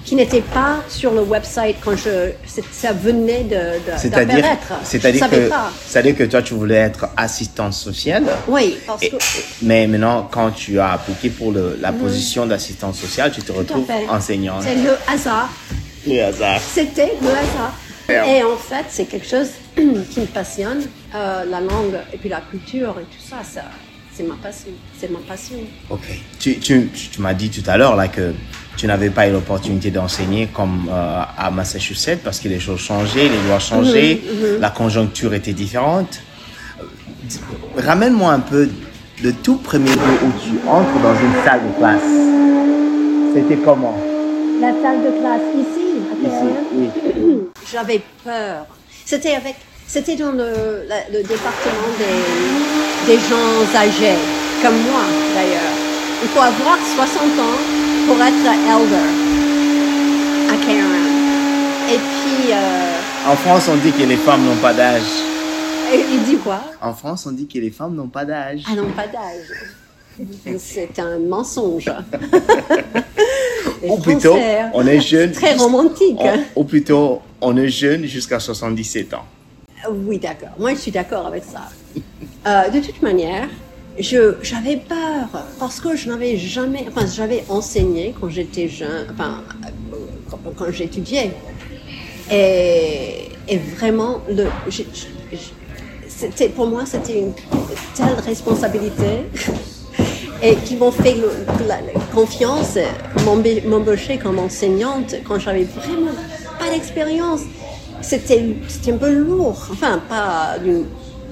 qui 0.05 0.15
n'était 0.17 0.43
pas 0.43 0.83
sur 0.89 1.13
le 1.13 1.23
website 1.23 1.77
quand 1.83 1.97
je, 1.97 2.31
ça 2.73 2.93
venait 2.93 3.45
de, 3.45 3.55
de- 3.55 3.97
C'est-à-dire, 3.97 4.45
c'est-à-dire 4.83 5.31
que, 5.31 5.49
pas. 5.49 5.71
c'est-à-dire 5.87 6.15
que 6.17 6.25
toi, 6.25 6.43
tu 6.43 6.55
voulais 6.55 6.75
être 6.77 7.07
assistante 7.17 7.73
sociale. 7.73 8.25
Oui, 8.47 8.77
parce 8.87 9.03
Et- 9.03 9.11
que 9.11 9.17
mais 9.63 9.87
maintenant, 9.87 10.29
quand 10.31 10.51
tu 10.51 10.79
as 10.79 10.93
appliqué 10.93 11.31
pour 11.31 11.53
le- 11.53 11.79
la 11.81 11.93
position 11.93 12.45
d'assistante 12.47 12.95
sociale, 12.95 13.33
tu 13.33 13.41
te 13.43 13.53
retrouves 13.53 13.87
enseignante. 14.11 14.63
C'est 14.63 14.75
le 14.75 14.93
hasard. 15.13 15.49
Le 16.07 16.23
hasard. 16.23 16.61
C'était 16.61 17.13
le 17.23 17.29
hasard. 17.29 17.73
Et 18.29 18.43
en 18.43 18.57
fait, 18.59 18.85
c'est 18.91 19.07
quelque 19.07 19.27
chose 19.27 19.49
qui 19.77 20.21
me 20.21 20.27
passionne. 20.27 20.83
Euh, 21.15 21.45
la 21.49 21.61
langue 21.61 21.95
et 22.13 22.19
puis 22.19 22.29
la 22.29 22.41
culture 22.51 22.97
et 23.01 23.05
tout 23.05 23.23
ça, 23.31 23.37
ça 23.43 23.63
c'est 24.17 24.23
ma 24.23 24.35
passion. 24.37 24.71
C'est 24.99 25.11
ma 25.11 25.19
passion. 25.21 25.57
Ok. 25.91 26.01
Tu, 26.39 26.59
tu, 26.59 26.89
tu 27.13 27.21
m'as 27.21 27.35
dit 27.35 27.51
tout 27.51 27.69
à 27.69 27.77
l'heure 27.77 27.97
là 27.97 28.09
que 28.09 28.33
tu 28.77 28.87
n'avais 28.87 29.11
pas 29.11 29.29
eu 29.29 29.33
l'opportunité 29.33 29.91
d'enseigner 29.91 30.49
comme 30.53 30.89
euh, 30.91 31.23
à 31.37 31.51
Massachusetts 31.51 32.21
parce 32.23 32.41
que 32.41 32.49
les 32.49 32.61
choses 32.61 32.81
changeaient, 32.81 33.29
les 33.29 33.43
lois 33.49 33.59
changeaient, 33.59 34.21
Mhm, 34.25 34.61
la 34.61 34.71
conjoncture 34.71 35.35
était 35.35 35.53
différente. 35.53 36.21
ramène-moi 37.77 38.33
un 38.33 38.41
peu 38.41 38.69
le 39.23 39.33
tout 39.33 39.57
premier 39.57 39.91
jour 39.93 40.19
où 40.27 40.31
tu 40.43 40.69
entres 40.69 41.01
dans 41.03 41.15
une 41.15 41.45
salle 41.45 41.61
de 41.67 41.79
classe. 41.79 43.35
C'était 43.35 43.61
comment? 43.63 43.97
La 44.61 44.71
salle 44.83 45.03
de 45.03 45.11
classe 45.21 45.43
ici, 45.57 45.87
à 46.11 46.29
Ici, 46.29 46.55
oui. 46.75 47.37
J'avais 47.73 48.01
peur. 48.25 48.67
C'était 49.05 49.35
avec, 49.35 49.57
c'était 49.87 50.17
dans 50.17 50.33
le, 50.33 50.85
la- 50.89 51.09
le 51.13 51.23
département 51.23 51.91
des, 51.99 53.13
des 53.13 53.19
gens 53.21 53.77
âgés, 53.77 54.19
comme 54.63 54.77
moi 54.83 55.03
d'ailleurs. 55.35 55.73
Il 56.23 56.29
faut 56.29 56.41
avoir 56.41 56.79
60 56.97 57.23
ans 57.39 57.59
pour 58.07 58.17
être 58.17 58.35
elder 58.35 59.11
à 60.51 60.57
KRM. 60.57 61.05
Et 61.93 61.99
puis, 61.99 62.53
euh, 62.53 63.31
En 63.31 63.37
France, 63.37 63.69
on 63.69 63.77
dit 63.77 63.93
que 63.93 64.05
les 64.05 64.17
femmes 64.17 64.45
n'ont 64.45 64.57
pas 64.57 64.73
d'âge. 64.73 65.03
il 65.93 66.23
dit 66.25 66.37
quoi? 66.37 66.61
En 66.81 66.95
France, 66.95 67.27
on 67.27 67.33
dit 67.33 67.47
que 67.47 67.59
les 67.59 67.71
femmes 67.71 67.95
n'ont 67.95 68.09
pas 68.09 68.25
d'âge. 68.25 68.63
Ah 68.71 68.75
non, 68.75 68.87
pas 68.97 69.07
d'âge. 69.07 70.59
C'est 70.59 70.99
un 70.99 71.19
mensonge. 71.19 71.91
Ou 73.87 73.99
plutôt, 73.99 74.37
on 74.73 74.87
est 74.87 75.01
jeune. 75.01 75.33
Très 75.33 75.55
romantique. 75.57 76.17
On- 76.19 76.61
ou 76.61 76.65
plutôt, 76.65 77.21
on 77.43 77.55
est 77.57 77.69
jeune 77.69 78.05
jusqu'à 78.07 78.41
77 78.41 79.13
ans. 79.13 79.25
Oui, 79.91 80.19
d'accord. 80.19 80.51
Moi, 80.59 80.75
je 80.75 80.81
suis 80.81 80.91
d'accord 80.91 81.27
avec 81.27 81.45
ça. 81.45 81.71
Euh, 82.47 82.69
de 82.69 82.81
toute 82.81 83.01
manière, 83.03 83.49
j'avais 83.99 84.77
peur 84.77 85.29
parce 85.59 85.81
que 85.81 85.97
je 85.97 86.09
n'avais 86.09 86.37
jamais, 86.37 86.87
enfin, 86.89 87.07
j'avais 87.07 87.45
enseigné 87.49 88.15
quand 88.19 88.29
j'étais 88.29 88.69
jeune, 88.69 89.07
enfin, 89.13 89.43
euh, 89.65 90.37
quand, 90.57 90.71
j'étudiais. 90.71 91.33
Et, 92.31 93.59
vraiment, 93.77 94.21
pour 96.57 96.67
moi, 96.67 96.87
c'était 96.87 97.21
une 97.21 97.33
telle 97.95 98.19
responsabilité. 98.25 99.25
Et 100.43 100.57
qui 100.57 100.77
m'ont 100.77 100.91
fait 100.91 101.17
confiance, 102.13 102.77
m'embaucher 103.25 104.19
comme 104.19 104.39
enseignante 104.39 105.15
quand 105.27 105.39
j'avais 105.39 105.65
vraiment 105.65 106.11
pas 106.59 106.69
d'expérience. 106.69 107.43
C'était 108.05 108.93
un 108.93 108.97
peu 108.97 109.11
lourd, 109.11 109.67
enfin 109.71 110.01
pas 110.09 110.57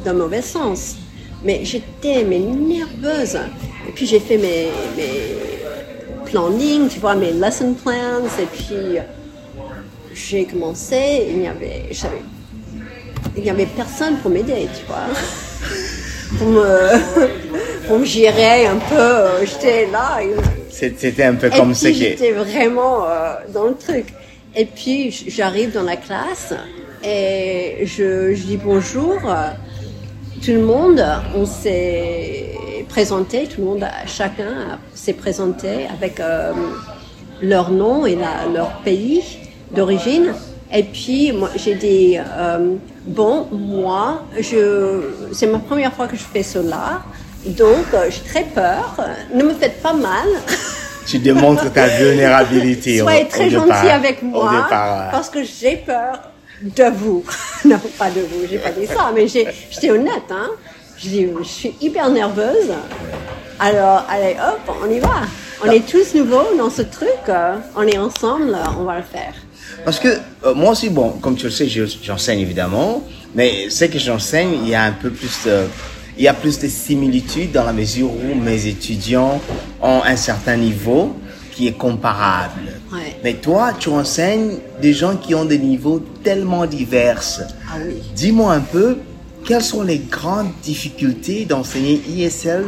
d'un 0.04 0.12
mauvais 0.14 0.42
sens, 0.42 0.96
mais 1.44 1.64
j'étais 1.64 2.24
nerveuse. 2.24 3.38
Et 3.88 3.92
puis 3.92 4.06
j'ai 4.06 4.20
fait 4.20 4.38
mes, 4.38 4.68
mes 4.96 5.36
planning, 6.24 6.88
tu 6.88 6.98
vois, 6.98 7.14
mes 7.14 7.32
lesson 7.32 7.74
plans, 7.74 8.24
et 8.40 8.46
puis 8.46 8.98
j'ai 10.14 10.44
commencé, 10.44 11.26
il 11.30 11.38
n'y 11.38 11.48
avait, 11.48 11.90
il 13.36 13.50
avait 13.50 13.66
personne 13.66 14.16
pour 14.16 14.30
m'aider, 14.30 14.68
tu 14.78 14.86
vois. 14.86 15.06
Pour 16.38 16.48
me, 16.48 16.88
pour 17.86 17.98
me 17.98 18.06
gérer 18.06 18.66
un 18.66 18.76
peu, 18.76 19.44
j'étais 19.44 19.86
là. 19.92 20.18
C'était 20.70 21.24
un 21.24 21.34
peu 21.34 21.48
et 21.48 21.50
comme 21.50 21.74
que. 21.74 21.92
j'étais 21.92 22.32
vraiment 22.32 23.04
euh, 23.06 23.34
dans 23.52 23.64
le 23.64 23.74
truc. 23.74 24.06
Et 24.54 24.66
puis 24.66 25.10
j'arrive 25.28 25.72
dans 25.72 25.82
la 25.82 25.96
classe 25.96 26.52
et 27.02 27.86
je, 27.86 28.34
je 28.34 28.42
dis 28.42 28.58
bonjour. 28.58 29.18
Tout 30.44 30.52
le 30.52 30.62
monde, 30.62 31.02
on 31.34 31.46
s'est 31.46 32.52
présenté, 32.88 33.46
tout 33.46 33.60
le 33.62 33.66
monde, 33.68 33.86
chacun 34.06 34.78
s'est 34.92 35.14
présenté 35.14 35.86
avec 35.86 36.20
euh, 36.20 36.52
leur 37.40 37.70
nom 37.70 38.04
et 38.04 38.18
leur 38.52 38.72
pays 38.84 39.22
d'origine. 39.70 40.34
Et 40.74 40.82
puis 40.82 41.32
moi 41.32 41.48
j'ai 41.56 41.74
dit 41.74 42.18
euh, 42.18 42.76
bon 43.06 43.46
moi 43.52 44.24
je 44.38 45.00
c'est 45.32 45.46
ma 45.46 45.60
première 45.60 45.94
fois 45.94 46.08
que 46.08 46.16
je 46.16 46.22
fais 46.22 46.42
cela 46.42 47.02
donc 47.44 47.86
j'ai 48.08 48.22
très 48.22 48.44
peur 48.44 48.96
ne 49.34 49.42
me 49.44 49.52
faites 49.52 49.82
pas 49.82 49.92
mal 49.92 50.28
Tu 51.06 51.18
démontres 51.18 51.72
ta 51.72 51.86
vulnérabilité. 51.88 53.00
au- 53.02 53.04
Soyez 53.04 53.24
au 53.24 53.28
très 53.28 53.48
départ. 53.50 53.66
gentil 53.66 53.88
avec 53.90 54.22
Au 54.22 54.26
moi 54.26 54.50
départ, 54.64 54.98
ouais. 55.06 55.10
parce 55.10 55.28
que 55.30 55.40
j'ai 55.42 55.76
peur 55.76 56.20
de 56.62 56.84
vous. 56.96 57.24
non, 57.64 57.80
pas 57.98 58.10
de 58.10 58.20
vous, 58.20 58.46
j'ai 58.48 58.58
pas 58.58 58.70
dit 58.70 58.86
ça, 58.86 59.10
mais 59.14 59.26
j'ai- 59.26 59.48
j'étais 59.70 59.90
honnête. 59.90 60.30
Hein. 60.30 60.50
Je 60.98 61.08
dis, 61.08 61.26
je 61.40 61.44
suis 61.48 61.74
hyper 61.80 62.08
nerveuse. 62.10 62.70
Alors, 63.58 64.04
allez, 64.08 64.36
hop, 64.40 64.76
on 64.84 64.90
y 64.90 65.00
va. 65.00 65.22
On 65.64 65.70
est 65.70 65.86
tous 65.86 66.14
nouveaux 66.14 66.56
dans 66.58 66.70
ce 66.70 66.82
truc. 66.82 67.08
euh, 67.28 67.56
On 67.76 67.82
est 67.86 67.98
ensemble, 67.98 68.56
on 68.78 68.84
va 68.84 68.96
le 68.98 69.02
faire. 69.04 69.32
Parce 69.84 69.98
que 69.98 70.08
euh, 70.44 70.54
moi 70.54 70.70
aussi, 70.72 70.90
bon, 70.90 71.10
comme 71.20 71.36
tu 71.36 71.44
le 71.46 71.50
sais, 71.50 71.68
je- 71.68 71.84
j'enseigne 72.02 72.40
évidemment, 72.40 73.02
mais 73.34 73.68
ce 73.70 73.84
que 73.86 73.98
j'enseigne, 73.98 74.54
il 74.62 74.68
y 74.68 74.74
a 74.74 74.82
un 74.82 74.92
peu 74.92 75.10
plus 75.10 75.44
de, 75.46 75.64
il 76.16 76.24
y 76.24 76.28
a 76.28 76.34
plus 76.34 76.58
de 76.58 76.68
similitudes 76.68 77.52
dans 77.52 77.64
la 77.64 77.72
mesure 77.72 78.10
où 78.10 78.34
mes 78.34 78.66
étudiants 78.66 79.40
ont 79.80 80.02
un 80.04 80.16
certain 80.16 80.56
niveau 80.56 81.16
qui 81.52 81.68
est 81.68 81.76
comparable. 81.76 82.72
Ouais. 82.92 83.16
Mais 83.22 83.34
toi, 83.34 83.72
tu 83.78 83.88
enseignes 83.88 84.58
des 84.80 84.92
gens 84.92 85.16
qui 85.16 85.34
ont 85.34 85.44
des 85.44 85.58
niveaux 85.58 86.02
tellement 86.22 86.66
divers. 86.66 87.22
Ah 87.68 87.76
oui. 87.84 88.02
Dis-moi 88.14 88.52
un 88.54 88.60
peu, 88.60 88.98
quelles 89.44 89.62
sont 89.62 89.82
les 89.82 89.98
grandes 89.98 90.50
difficultés 90.62 91.44
d'enseigner 91.44 92.00
ISL 92.08 92.64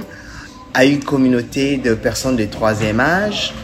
à 0.72 0.84
une 0.84 1.02
communauté 1.02 1.76
de 1.76 1.94
personnes 1.94 2.36
de 2.36 2.46
troisième 2.46 3.00
âge, 3.00 3.54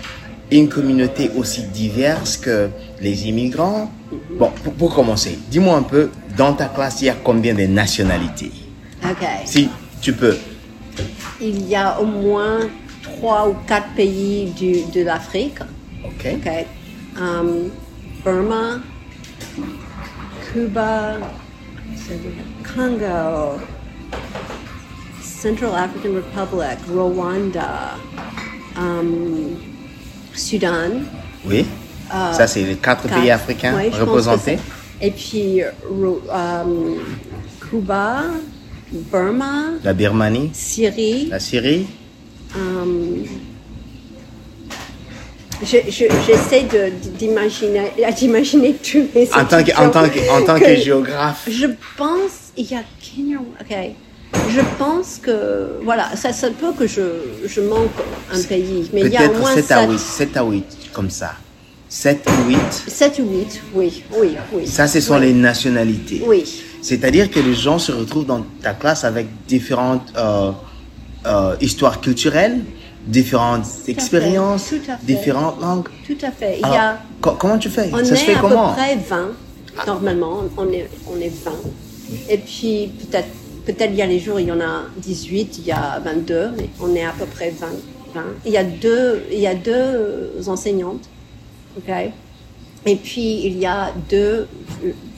une 0.50 0.68
communauté 0.68 1.30
aussi 1.36 1.62
diverse 1.62 2.36
que 2.36 2.68
les 3.00 3.28
immigrants? 3.28 3.90
Bon, 4.38 4.50
pour, 4.62 4.72
pour 4.74 4.94
commencer, 4.94 5.38
dis-moi 5.50 5.76
un 5.76 5.82
peu, 5.82 6.10
dans 6.36 6.52
ta 6.54 6.66
classe, 6.66 7.02
il 7.02 7.06
y 7.06 7.10
a 7.10 7.14
combien 7.14 7.54
de 7.54 7.66
nationalités? 7.66 8.50
Ok. 9.04 9.26
Si 9.46 9.68
tu 10.00 10.12
peux. 10.12 10.36
Il 11.40 11.68
y 11.68 11.74
a 11.74 11.98
au 12.00 12.06
moins 12.06 12.68
trois 13.02 13.48
ou 13.48 13.54
quatre 13.66 13.94
pays 13.94 14.50
du, 14.50 14.84
de 14.92 15.04
l'Afrique. 15.04 15.58
Ok. 16.04 16.26
Okay. 16.40 16.66
Um, 17.16 17.70
Burma, 18.24 18.82
Cuba, 20.52 21.18
Congo, 22.62 23.60
Central 25.22 25.74
African 25.74 26.14
Republic, 26.14 26.78
Rwanda, 26.88 27.96
um, 28.76 29.56
Sudan. 30.34 31.04
Oui. 31.44 31.66
Ça, 32.10 32.46
c'est 32.46 32.64
les 32.64 32.76
quatre, 32.76 33.08
pays 33.08 33.30
africains 33.30 33.74
Ouais, 33.74 33.90
représentés. 33.90 34.58
Et 35.00 35.10
puis 35.12 35.62
um, 35.62 36.96
Cuba, 37.60 38.22
Burma, 38.92 39.70
La 39.84 39.92
Birmanie, 39.92 40.50
Syrie. 40.52 41.28
la 41.30 41.38
Syrie. 41.38 41.86
Um, 42.56 43.24
je- 45.62 45.76
je- 45.88 46.04
J'essaie 46.26 46.62
de- 46.64 46.90
d'imaginer 47.18 47.92
d'imaginer 48.18 48.74
tous 48.74 49.06
les 49.14 49.28
En 49.32 49.44
tant 49.44 49.62
que, 49.62 49.70
en 49.76 49.90
tant 49.90 50.08
que, 50.08 50.30
en 50.30 50.44
tant 50.44 50.58
que 50.58 50.74
géographe. 50.76 51.48
Je 51.50 51.66
pense, 51.96 52.52
il 52.56 52.70
y 52.70 52.74
a 52.74 52.82
Kenya, 53.00 53.38
ok. 53.60 53.76
Je 54.48 54.60
pense 54.78 55.18
que, 55.22 55.78
voilà, 55.84 56.14
ça 56.16 56.32
se 56.32 56.46
peut 56.46 56.72
que 56.78 56.86
je, 56.86 57.02
je 57.46 57.60
manque 57.60 57.90
un 58.32 58.42
pays, 58.42 58.88
mais 58.92 59.02
il 59.02 59.08
y 59.12 59.16
a 59.16 59.24
au 59.24 59.28
Peut-être 59.28 59.40
moins 59.40 59.54
7 59.54 59.70
à 59.72 59.86
8, 59.86 59.98
7, 59.98 60.28
7 60.28 60.36
à 60.36 60.44
8, 60.44 60.64
comme 60.92 61.10
ça. 61.10 61.32
7 61.88 62.24
ou 62.28 62.48
8, 62.48 62.58
7 62.88 63.18
ou 63.18 63.28
8, 63.38 63.60
oui, 63.74 64.02
oui, 64.18 64.28
oui. 64.52 64.66
ça, 64.66 64.86
ce 64.86 65.00
sont 65.00 65.14
Oui. 65.16 65.26
les 65.26 65.32
nationalités. 65.34 66.22
Oui, 66.24 66.44
C'est-à-dire 66.82 67.30
que 67.30 67.40
les 67.40 67.54
gens 67.54 67.78
se 67.78 67.92
retrouvent 67.92 68.26
dans 68.26 68.44
ta 68.62 68.72
classe 68.74 69.04
avec 69.04 69.26
différentes 69.46 70.12
euh, 70.16 70.50
euh, 71.26 71.54
histoires 71.60 72.00
culturelles, 72.00 72.60
différentes 73.06 73.66
expériences, 73.88 74.68
tout 74.70 74.90
à 74.90 74.96
fait. 74.96 75.06
différentes 75.06 75.60
langues. 75.60 75.88
tout 76.06 76.16
à 76.22 76.30
fait. 76.30 76.54
Il 76.56 76.60
y 76.60 76.64
Alors, 76.64 76.76
a, 76.78 76.98
co- 77.20 77.32
comment 77.38 77.58
tu 77.58 77.68
fais? 77.70 77.90
On 77.92 77.98
Ça 77.98 78.04
se 78.04 78.12
est 78.14 78.16
fait 78.16 78.34
à 78.34 78.40
comment? 78.40 78.68
peu 78.70 78.74
près 78.76 78.96
20, 78.96 79.30
normalement, 79.86 80.42
on 80.56 80.68
est, 80.72 80.88
on 81.10 81.18
est 81.20 81.32
20. 81.44 81.50
Et 82.28 82.38
puis, 82.38 82.90
peut-être, 82.98 83.28
peut-être 83.66 83.90
il 83.92 83.96
y 83.96 84.02
a 84.02 84.06
les 84.06 84.18
jours, 84.18 84.40
il 84.40 84.46
y 84.48 84.52
en 84.52 84.60
a 84.60 84.82
18, 84.98 85.58
il 85.58 85.66
y 85.66 85.72
a 85.72 86.00
22, 86.04 86.50
mais 86.56 86.68
on 86.80 86.94
est 86.94 87.04
à 87.04 87.12
peu 87.12 87.26
près 87.26 87.50
20. 87.50 87.66
20. 88.14 88.20
Il 88.46 88.52
y 88.52 88.56
a 88.56 88.64
deux, 88.64 89.22
il 89.30 89.38
y 89.38 89.46
a 89.46 89.54
deux 89.54 90.32
enseignantes, 90.48 91.08
ok? 91.78 91.92
Et 92.86 92.96
puis, 92.96 93.42
il 93.46 93.58
y 93.58 93.66
a 93.66 93.92
deux 94.08 94.46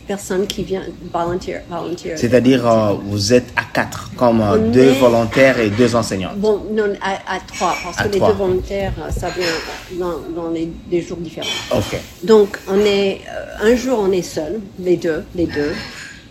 personnes 0.07 0.47
qui 0.47 0.63
viennent 0.65 0.93
volunteer. 1.13 1.61
volunteer. 1.71 2.17
C'est-à-dire, 2.17 2.67
euh, 2.69 2.95
vous 3.05 3.33
êtes 3.33 3.49
à 3.57 3.63
quatre, 3.73 4.11
comme 4.17 4.41
euh, 4.41 4.59
deux 4.71 4.91
est- 4.91 4.99
volontaires 5.01 5.59
et 5.61 5.71
deux 5.71 5.95
enseignantes. 5.95 6.37
Bon, 6.39 6.63
non, 6.73 6.93
à, 7.01 7.37
à 7.37 7.41
trois, 7.41 7.75
parce 7.83 7.99
À 7.99 8.05
que 8.05 8.13
les 8.15 8.21
deux 8.21 8.33
volontaires, 8.33 8.93
ça 9.11 9.29
vient 9.31 9.99
dans, 9.99 10.43
dans 10.43 10.51
les, 10.51 10.71
des 10.91 11.03
jours 11.03 11.19
différents. 11.19 11.47
Ok. 11.77 11.99
Donc, 12.25 12.59
on 12.69 12.79
est, 12.81 13.21
euh, 13.29 13.71
un 13.73 13.75
jour, 13.77 13.99
on 14.01 14.11
est 14.13 14.23
seul, 14.23 14.61
les 14.79 14.97
deux, 14.97 15.25
les 15.35 15.47
deux. 15.47 15.73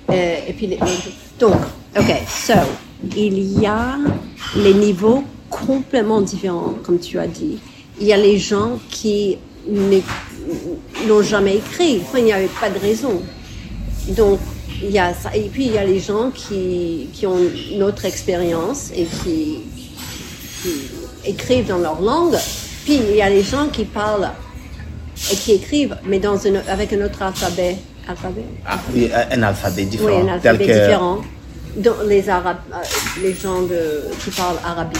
Euh, 0.09 0.35
et 0.47 0.53
puis, 0.53 0.67
les, 0.67 0.79
donc, 1.39 1.55
ok, 1.97 2.11
so, 2.29 2.53
il 3.15 3.59
y 3.61 3.65
a 3.65 3.95
les 4.55 4.73
niveaux 4.73 5.23
complètement 5.49 6.21
différents, 6.21 6.75
comme 6.83 6.99
tu 6.99 7.17
as 7.19 7.27
dit. 7.27 7.57
Il 7.99 8.07
y 8.07 8.13
a 8.13 8.17
les 8.17 8.37
gens 8.37 8.79
qui 8.89 9.37
n'ont 11.07 11.21
jamais 11.21 11.55
écrit. 11.57 12.01
Enfin, 12.01 12.19
il 12.19 12.25
n'y 12.25 12.33
avait 12.33 12.49
pas 12.59 12.69
de 12.69 12.79
raison. 12.79 13.21
Donc, 14.09 14.39
il 14.83 14.91
y 14.91 14.99
a 14.99 15.13
ça. 15.13 15.35
Et 15.35 15.49
puis 15.49 15.65
il 15.67 15.73
y 15.73 15.77
a 15.77 15.83
les 15.85 15.99
gens 15.99 16.31
qui, 16.31 17.09
qui 17.13 17.27
ont 17.27 17.37
notre 17.77 18.05
expérience 18.05 18.89
et 18.95 19.05
qui, 19.05 19.59
qui 20.61 20.69
écrivent 21.25 21.67
dans 21.67 21.77
leur 21.77 22.01
langue. 22.01 22.35
Puis 22.85 22.95
il 23.09 23.15
y 23.15 23.21
a 23.21 23.29
les 23.29 23.43
gens 23.43 23.67
qui 23.67 23.85
parlent 23.85 24.29
et 25.31 25.35
qui 25.35 25.51
écrivent, 25.53 25.97
mais 26.05 26.19
dans 26.19 26.37
une, 26.37 26.61
avec 26.67 26.93
un 26.93 27.05
autre 27.05 27.21
alphabet. 27.21 27.77
alphabet? 28.07 28.43
Ah, 28.65 28.79
oui, 28.93 29.09
un 29.31 29.43
alphabet 29.43 29.83
oui, 29.83 29.87
différent. 29.87 30.27
un 30.27 30.39
tel 30.39 30.51
alphabet 30.55 30.65
que- 30.67 30.73
différent. 30.79 31.21
Dont 31.77 31.95
les 32.05 32.27
Arabes, 32.27 32.57
euh, 32.73 32.77
les 33.21 33.33
gens 33.33 33.61
de, 33.61 34.01
qui 34.21 34.29
parlent 34.31 34.57
arabique. 34.65 34.99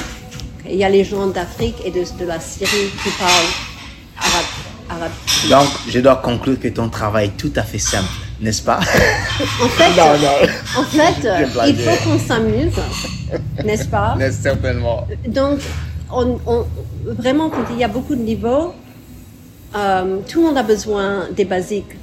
Il 0.69 0.75
y 0.77 0.83
a 0.85 0.89
les 0.89 1.03
gens 1.03 1.27
d'Afrique 1.27 1.75
et 1.83 1.91
de, 1.91 2.03
de 2.19 2.25
la 2.25 2.39
Syrie 2.39 2.89
qui 3.03 3.09
parlent 3.19 3.51
arabe. 4.89 5.11
Donc, 5.49 5.67
je 5.89 5.99
dois 5.99 6.17
conclure 6.17 6.59
que 6.59 6.67
ton 6.69 6.87
travail 6.89 7.27
est 7.27 7.37
tout 7.37 7.51
à 7.55 7.63
fait 7.63 7.77
simple, 7.79 8.07
n'est-ce 8.41 8.61
pas? 8.61 8.79
En 8.79 9.67
fait, 9.67 9.89
Non, 9.97 10.17
non. 10.19 10.79
en 10.79 10.83
fait 10.83 11.21
Je 11.47 11.53
blaguais. 11.53 11.71
il 11.71 11.75
faut 11.77 12.09
qu'on 12.09 12.19
s'amuse, 12.19 12.73
n'est-ce 13.63 13.85
pas? 13.85 14.17
Certainement. 14.31 15.07
Donc, 15.27 15.59
on, 16.11 16.39
on- 16.45 16.65
vraiment, 17.05 17.49
quand 17.49 17.65
il 17.71 17.77
y 17.79 17.83
a 17.83 17.87
beaucoup 17.87 18.15
de 18.15 18.21
niveaux, 18.21 18.73
euh, 19.75 20.17
tout 20.27 20.41
le 20.41 20.47
monde 20.47 20.57
a 20.57 20.63
besoin 20.63 21.27
des 21.35 21.45
basiques. 21.45 21.95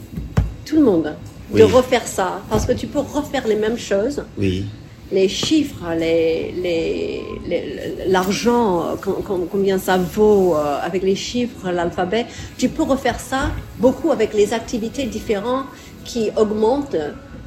Tout 0.65 0.77
le 0.77 0.83
monde. 0.85 1.15
De 1.55 1.63
refaire 1.63 2.07
ça. 2.07 2.41
Parce 2.51 2.67
que 2.67 2.73
tu 2.73 2.87
peux 2.87 2.99
refaire 3.01 3.47
les 3.47 3.57
mêmes 3.57 3.79
choses. 3.79 4.23
Oui, 4.37 4.67
Les 5.11 5.29
chiffres, 5.29 5.87
les, 5.99 6.53
les, 6.63 7.23
les- 7.49 7.65
l'argent, 8.09 8.81
euh, 8.81 8.97
com- 9.03 9.23
com- 9.27 9.47
combien 9.51 9.79
ça 9.79 9.97
vaut 9.97 10.55
euh, 10.55 10.79
avec 10.89 11.03
les 11.03 11.17
chiffres, 11.17 11.71
l'alphabet. 11.71 12.27
Tu 12.59 12.69
peux 12.69 12.83
refaire 12.83 13.19
ça 13.19 13.43
beaucoup 13.79 14.11
avec 14.13 14.35
les 14.35 14.53
activités 14.53 15.05
différentes 15.07 15.65
qui 16.11 16.31
augmentent 16.37 16.97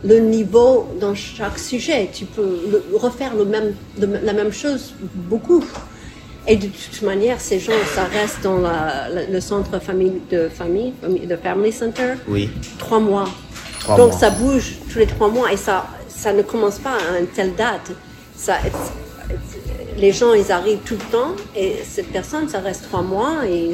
le 0.04 0.18
niveau 0.20 0.88
dans 1.04 1.16
chaque 1.16 1.58
sujet. 1.60 2.10
Tu 2.18 2.26
peux 2.26 2.52
le- 2.72 2.84
refaire 3.06 3.34
le 3.36 3.46
même, 3.46 3.70
le- 4.00 4.20
la 4.24 4.34
même 4.34 4.54
chose 4.62 4.94
beaucoup. 5.32 5.64
Et 6.48 6.56
de 6.56 6.68
toute 6.68 7.02
manière, 7.04 7.38
ces 7.50 7.60
gens, 7.60 7.80
ça 7.96 8.04
reste 8.20 8.40
dans 8.44 8.60
la- 8.68 9.08
la- 9.16 9.26
le 9.36 9.42
centre 9.42 9.80
famille 9.80 10.18
de 10.32 10.42
famille, 10.50 10.94
le 11.34 11.38
Family 11.38 11.72
Center, 11.72 12.12
oui. 12.28 12.50
trois 12.84 13.00
mois. 13.00 13.28
Trois 13.82 13.98
Donc 13.98 14.10
mois. 14.12 14.20
ça 14.20 14.30
bouge 14.32 14.68
tous 14.92 15.00
les 15.00 15.08
trois 15.16 15.30
mois 15.30 15.52
et 15.54 15.58
ça, 15.58 15.88
ça 16.08 16.32
ne 16.34 16.42
commence 16.52 16.80
pas 16.88 16.98
à 17.12 17.20
une 17.20 17.28
telle 17.38 17.54
date. 17.56 17.88
Ça, 18.36 18.56
les 19.98 20.12
gens, 20.12 20.34
ils 20.34 20.52
arrivent 20.52 20.84
tout 20.90 20.96
le 21.04 21.12
temps 21.12 21.32
et 21.56 21.76
cette 21.88 22.12
personne, 22.12 22.48
ça 22.50 22.60
reste 22.60 22.84
trois 22.90 23.02
mois 23.04 23.34
et 23.48 23.72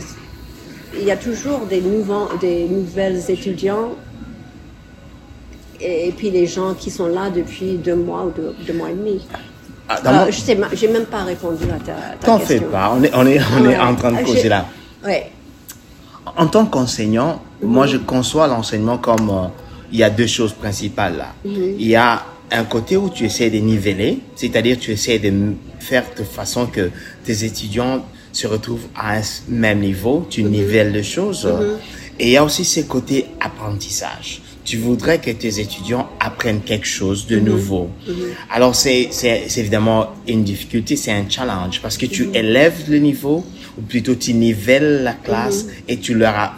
il 1.00 1.04
y 1.06 1.12
a 1.12 1.18
toujours 1.18 1.62
des, 1.74 1.82
nouveaux, 1.82 2.28
des 2.42 2.66
nouvelles 2.66 3.22
étudiants 3.30 3.92
et, 5.82 6.12
puis 6.16 6.30
les 6.32 6.48
gens 6.48 6.74
qui 6.74 6.90
sont 6.92 7.08
là 7.08 7.30
depuis 7.30 7.76
deux 7.78 7.96
mois 7.96 8.26
ou 8.26 8.32
deux, 8.32 8.54
deux 8.66 8.74
mois 8.74 8.90
et 8.90 8.94
demi. 8.94 9.26
Ah, 9.90 10.00
Euh, 10.06 10.26
mon- 10.26 10.32
je 10.32 10.42
j'ai 10.76 10.88
même 10.90 11.06
pas 11.06 11.24
répondu 11.24 11.64
à 11.74 11.80
ta, 11.80 11.94
ta 12.20 12.26
T'en 12.28 12.40
fais 12.40 12.60
pas, 12.60 12.94
on 12.94 13.02
est, 13.04 13.12
on 13.14 13.26
est, 13.26 13.40
on 13.58 13.64
est 13.66 13.68
Ouais. 13.70 13.80
en 13.80 13.96
train 13.96 14.12
de 14.12 14.18
Ah, 14.20 14.24
causer 14.24 14.50
là. 14.50 14.66
Ouais. 15.06 15.32
En 16.36 16.48
tant 16.48 16.66
qu'enseignant, 16.66 17.42
moi 17.62 17.88
je 17.88 17.98
conçois 17.98 18.48
l'enseignement 18.48 18.98
comme 18.98 19.30
euh, 19.30 19.48
il 19.92 20.00
y 20.00 20.04
a 20.04 20.10
deux 20.10 20.28
choses 20.28 20.52
principales 20.54 21.18
là. 21.18 21.34
Il 21.46 21.88
y 21.88 21.96
a 21.96 22.22
un 22.52 22.64
côté 22.66 22.98
où 22.98 23.10
tu 23.10 23.24
essaies 23.26 23.50
de 23.50 23.58
niveler, 23.60 24.20
c'est-à-dire 24.36 24.78
tu 24.78 24.92
essaies 24.92 25.20
de 25.20 25.32
faire 25.80 26.04
de 26.18 26.24
façon 26.24 26.66
que 26.66 26.92
tes 27.24 27.46
étudiants 27.46 28.04
se 28.34 28.46
retrouvent 28.48 28.88
à 28.96 29.18
un 29.18 29.22
même 29.48 29.80
niveau, 29.80 30.26
tu 30.30 30.44
nivelles 30.44 30.92
les 30.92 31.04
choses. 31.04 31.48
Et 32.20 32.26
il 32.28 32.32
y 32.32 32.38
a 32.38 32.44
aussi 32.44 32.66
ce 32.66 32.82
côté 32.82 33.28
apprentissage. 33.40 34.42
Tu 34.68 34.76
voudrais 34.78 35.20
que 35.26 35.32
tes 35.32 35.54
étudiants 35.66 36.10
apprennent 36.20 36.60
quelque 36.62 36.86
chose 37.00 37.26
de 37.26 37.38
nouveau. 37.40 37.86
Alors 38.52 38.76
c'est 38.76 39.10
évidemment 39.64 40.02
une 40.28 40.44
difficulté, 40.44 40.98
c'est 40.98 41.12
un 41.22 41.26
challenge 41.30 41.80
parce 41.82 41.98
que 41.98 42.06
tu 42.06 42.24
élèves 42.34 42.80
le 42.90 42.98
niveau 43.10 43.46
ou 43.78 43.82
plutôt 43.82 44.16
tu 44.16 44.34
nivelles 44.34 45.04
la 45.04 45.14
classe 45.14 45.68
et 45.88 45.96
tu 46.06 46.14
leur 46.22 46.36
a- 46.36 46.54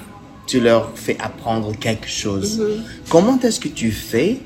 tu 0.48 0.60
leur 0.60 0.92
fais 0.96 1.18
apprendre 1.20 1.70
quelque 1.86 2.10
chose. 2.10 2.50
Comment 3.10 3.38
est-ce 3.44 3.60
que 3.60 3.68
tu 3.82 3.92
fais 3.92 4.38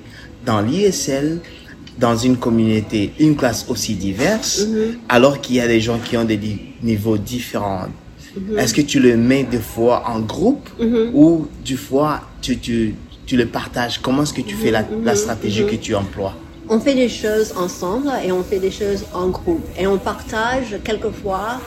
dans 0.45 0.59
l'ISL 0.59 1.39
dans 2.05 2.17
une 2.17 2.35
communauté, 2.45 3.11
une 3.19 3.35
classe 3.37 3.61
aussi 3.69 3.93
diverse, 3.93 4.67
alors 5.07 5.39
qu'il 5.39 5.55
y 5.55 5.61
a 5.61 5.67
des 5.67 5.79
gens 5.79 5.99
qui 6.05 6.17
ont 6.17 6.25
des 6.25 6.39
niveaux 6.91 7.17
différents? 7.17 7.87
Est-ce 8.57 8.73
que 8.73 8.81
tu 8.81 8.99
le 8.99 9.15
mets 9.15 9.43
des 9.43 9.59
fois 9.73 10.03
en 10.13 10.19
groupe 10.19 10.67
ou 11.13 11.47
du 11.63 11.77
fois 11.77 12.21
tu, 12.41 12.57
tu, 12.57 12.95
tu 13.25 13.37
le 13.37 13.45
partages 13.45 13.99
Comment 13.99 14.23
est-ce 14.23 14.33
que 14.33 14.41
tu 14.41 14.55
fais 14.55 14.71
la, 14.71 14.83
la 15.03 15.15
stratégie 15.15 15.65
que 15.65 15.75
tu 15.75 15.95
emploies? 15.95 16.33
On 16.69 16.79
fait 16.79 16.95
des 16.95 17.09
choses 17.09 17.53
ensemble 17.57 18.09
et 18.25 18.31
on 18.31 18.43
fait 18.43 18.59
des 18.59 18.71
choses 18.71 19.05
en 19.13 19.27
groupe. 19.27 19.65
Et 19.77 19.85
on 19.85 19.97
partage 19.97 20.77
quelquefois 20.83 21.59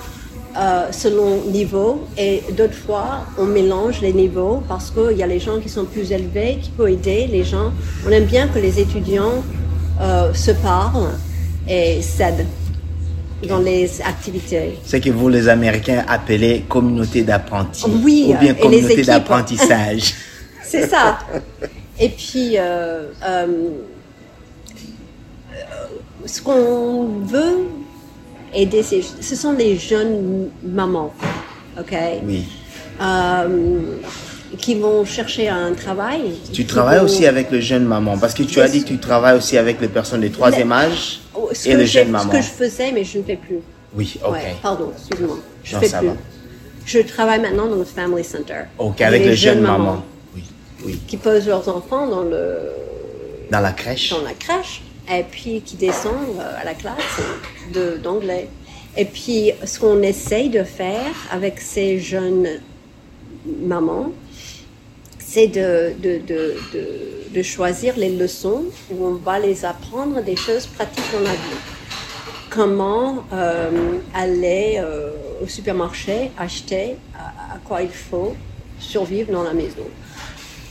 euh, 0.59 0.91
selon 0.91 1.43
niveau 1.53 2.07
et 2.17 2.43
d'autres 2.57 2.73
fois 2.73 3.27
on 3.37 3.45
mélange 3.45 4.01
les 4.01 4.15
niveaux 4.15 4.63
parce 4.67 4.91
qu'il 4.91 5.15
y 5.19 5.23
a 5.23 5.27
les 5.27 5.39
gens 5.39 5.61
qui 5.61 5.69
sont 5.69 5.85
plus 5.85 6.13
élevés 6.13 6.59
qui 6.63 6.71
peuvent 6.71 6.89
aider 6.89 7.29
les 7.31 7.45
gens. 7.45 7.73
On 8.07 8.11
aime 8.11 8.25
bien 8.25 8.49
que 8.49 8.59
les 8.59 8.81
étudiants 8.81 9.45
euh, 10.01 10.33
se 10.33 10.53
parlent 10.53 11.11
et 11.69 12.01
s'aident 12.01 12.47
dans 13.47 13.59
les 13.59 14.01
activités. 14.01 14.79
C'est 14.85 15.01
que 15.01 15.11
vous, 15.11 15.29
les 15.29 15.49
Américains, 15.49 16.05
appelez 16.09 16.65
communauté 16.69 17.23
d'apprentis 17.23 17.85
Oui, 18.03 18.27
ou 18.29 18.39
bien 18.39 18.55
communauté 18.55 19.03
d'apprentissage. 19.03 20.15
C'est 20.67 20.87
ça. 20.89 21.19
Et 21.99 22.09
puis, 22.11 22.57
euh, 22.59 23.07
euh, 23.25 23.47
ce 26.27 26.43
qu'on 26.43 27.07
veut 27.25 27.69
aider, 28.55 28.83
ce 28.83 29.37
sont 29.37 29.53
les 29.53 29.77
jeunes 29.77 30.49
mamans, 30.63 31.13
ok, 31.79 31.95
oui. 32.27 32.45
Euh, 33.01 33.81
qui 34.59 34.75
vont 34.77 35.05
chercher 35.05 35.49
un 35.49 35.75
travail. 35.75 36.33
Tu 36.53 36.65
travailles 36.65 36.99
vont- 37.01 37.05
aussi 37.05 37.27
avec 37.27 37.51
le 37.51 37.61
jeune 37.61 37.85
maman 37.85 38.17
parce 38.17 38.33
que 38.33 38.43
tu 38.43 38.59
as 38.61 38.69
dit 38.69 38.83
que 38.83 38.89
tu 38.89 38.99
travailles 38.99 39.37
aussi 39.37 39.59
avec 39.59 39.81
les 39.83 39.89
personnes 39.89 40.23
de 40.23 40.29
troisième 40.29 40.73
âge 40.73 41.21
Oh, 41.35 41.51
et 41.53 41.69
que 41.69 41.75
le 41.77 41.81
j'ai- 41.81 41.87
jeune 41.87 42.07
Ce 42.07 42.13
maman. 42.13 42.31
que 42.31 42.39
je 42.39 42.49
faisais, 42.49 42.91
mais 42.93 43.05
je 43.05 43.19
ne 43.19 43.23
fais 43.25 43.37
plus. 43.37 43.59
Oui, 43.95 44.19
ok. 44.25 44.33
Ouais, 44.33 44.57
pardon, 44.63 44.93
excuse-moi. 44.97 45.39
Je 45.63 45.75
Non, 45.75 45.81
fais 45.83 45.99
plus. 45.99 46.07
va. 46.09 46.13
Je 46.87 46.99
travaille 47.01 47.41
maintenant 47.41 47.67
dans 47.67 47.77
le 47.77 47.85
Family 47.85 48.25
Center. 48.25 48.61
Ok, 48.79 49.01
avec 49.03 49.25
les, 49.25 49.37
jeunes 49.37 49.61
mamans. 49.61 49.97
Oui, 49.97 50.16
oui. 50.87 50.99
Qui 51.07 51.17
posent 51.17 51.47
leurs 51.47 51.69
enfants 51.69 52.07
dans 52.07 52.23
le 52.23 52.47
Dans 53.51 53.61
la 53.61 53.73
crèche. 53.73 54.11
dans 54.11 54.23
la 54.23 54.33
crèche 54.35 54.83
et 55.09 55.23
puis 55.23 55.61
qui 55.61 55.77
descendent 55.77 56.39
euh, 56.41 56.61
à 56.61 56.65
la 56.65 56.75
classe 56.75 57.21
de 57.73 57.97
d'anglais. 57.97 58.49
Et 58.97 59.05
puis 59.05 59.53
ce 59.65 59.79
qu'on 59.79 60.03
essaye 60.03 60.49
de 60.49 60.65
faire 60.65 61.13
avec 61.31 61.61
ces 61.61 61.99
jeunes 62.01 62.49
mamans, 63.73 64.11
c'est 65.19 65.49
de, 65.49 65.93
de, 66.01 66.19
de, 66.19 66.55
de, 66.73 66.85
de 67.37 67.43
choisir 67.43 67.97
les 67.97 68.09
leçons 68.17 68.65
où 68.91 69.07
on 69.07 69.15
va 69.15 69.39
les 69.39 69.65
apprendre 69.65 70.23
des 70.23 70.37
choses 70.37 70.67
pratiques 70.67 71.05
dans 71.13 71.21
la 71.21 71.33
vie. 71.33 71.61
Comment 72.51 73.25
euh, 73.33 73.99
aller 74.15 74.79
euh, 74.79 75.11
au 75.43 75.47
supermarché, 75.47 76.31
acheter 76.39 76.97
à, 77.15 77.55
à 77.55 77.59
quoi 77.59 77.83
il 77.83 77.91
faut 77.91 78.35
survivre 78.81 79.31
dans 79.33 79.43
la 79.43 79.53
maison. 79.53 79.87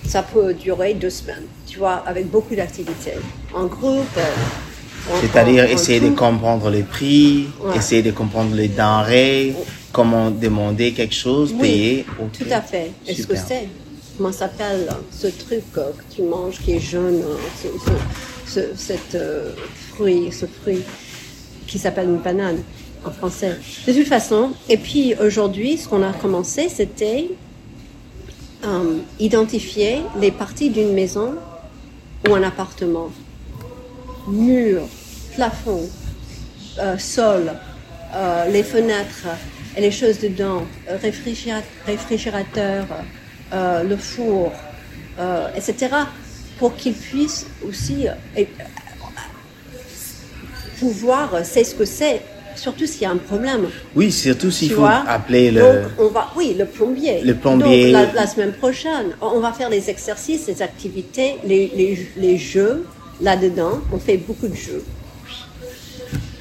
Ça 0.07 0.23
peut 0.23 0.53
durer 0.53 0.93
deux 0.93 1.09
semaines, 1.09 1.45
tu 1.67 1.79
vois, 1.79 2.03
avec 2.05 2.29
beaucoup 2.29 2.55
d'activités. 2.55 3.13
En 3.53 3.65
groupe. 3.65 4.05
euh, 4.17 4.21
C'est-à-dire 5.21 5.63
en 5.65 5.67
essayer 5.67 5.99
de 5.99 6.09
comprendre 6.09 6.69
les 6.69 6.83
prix, 6.83 7.47
Ouais. 7.61 7.77
essayer 7.77 8.01
de 8.01 8.11
comprendre 8.11 8.55
les 8.55 8.67
denrées, 8.67 9.53
comment 9.91 10.31
demander 10.31 10.93
quelque 10.93 11.13
chose, 11.15 11.51
Oui, 11.53 11.59
payer. 11.61 12.05
ok. 12.19 12.31
Tout 12.39 12.45
à 12.51 12.61
fait. 12.61 12.91
Est-ce 13.07 13.27
que 13.27 13.35
c'est 13.35 13.67
Comment 14.17 14.31
s'appelle 14.31 14.87
ce 15.11 15.27
truc 15.27 15.63
euh, 15.77 15.91
que 15.91 16.15
tu 16.15 16.21
manges 16.21 16.59
qui 16.63 16.71
est 16.73 16.79
jaune, 16.79 17.21
euh, 17.21 17.35
ce, 17.61 17.67
ce, 18.47 18.61
ce- 18.61 18.77
cet 18.77 19.13
euh, 19.15 19.51
fruit, 19.93 20.31
ce 20.31 20.45
fruit 20.45 20.81
qui 21.67 21.77
s'appelle 21.77 22.05
une 22.07 22.19
banane 22.19 22.59
en 23.05 23.11
français. 23.11 23.57
De 23.85 23.91
toute 23.91 24.07
façon, 24.07 24.51
et 24.69 24.77
puis 24.77 25.13
aujourd'hui, 25.21 25.77
ce 25.77 25.89
qu'on 25.89 26.01
a 26.01 26.13
commencé, 26.13 26.69
c'était 26.69 27.29
euh, 28.63 28.99
identifier 29.19 30.01
les 30.19 30.31
parties 30.31 30.69
d'une 30.69 30.93
maison 30.93 31.35
ou 32.27 32.33
un 32.33 32.43
appartement. 32.43 33.11
Mur, 34.27 34.81
plafond, 35.35 35.87
euh, 36.79 36.97
sol, 36.97 37.51
euh, 38.13 38.45
les 38.49 38.63
fenêtres 38.63 39.27
et 39.77 39.81
les 39.81 39.91
choses 39.91 40.19
dedans, 40.19 40.63
euh, 40.89 40.97
réfrigéra- 40.97 41.61
réfrigérateur, 41.85 42.85
le 43.53 43.95
four, 43.95 44.51
etc. 45.55 45.87
Pour 46.59 46.75
qu'ils 46.75 46.93
puissent 46.95 47.45
aussi 47.65 48.07
pouvoir 50.79 51.39
c'est 51.43 51.63
ce 51.63 51.75
que 51.75 51.85
c'est, 51.85 52.21
surtout 52.55 52.85
s'il 52.85 53.01
y 53.03 53.05
a 53.05 53.11
un 53.11 53.17
problème. 53.17 53.67
Oui, 53.95 54.11
surtout 54.11 54.51
s'il 54.51 54.71
faut 54.71 54.81
vois 54.81 55.03
appeler 55.07 55.51
le. 55.51 55.61
Donc, 55.61 55.75
on 55.99 56.07
va, 56.07 56.31
oui, 56.35 56.55
le 56.57 56.65
plombier. 56.65 57.21
Le 57.21 57.35
plombier. 57.35 57.91
Donc, 57.91 58.13
la, 58.13 58.21
la 58.21 58.27
semaine 58.27 58.53
prochaine, 58.53 59.15
on 59.21 59.39
va 59.39 59.51
faire 59.53 59.69
les 59.69 59.89
exercices, 59.89 60.47
les 60.47 60.61
activités, 60.61 61.37
les, 61.45 61.71
les, 61.75 62.07
les 62.17 62.37
jeux 62.37 62.85
là-dedans. 63.21 63.79
On 63.93 63.99
fait 63.99 64.17
beaucoup 64.17 64.47
de 64.47 64.55
jeux. 64.55 64.83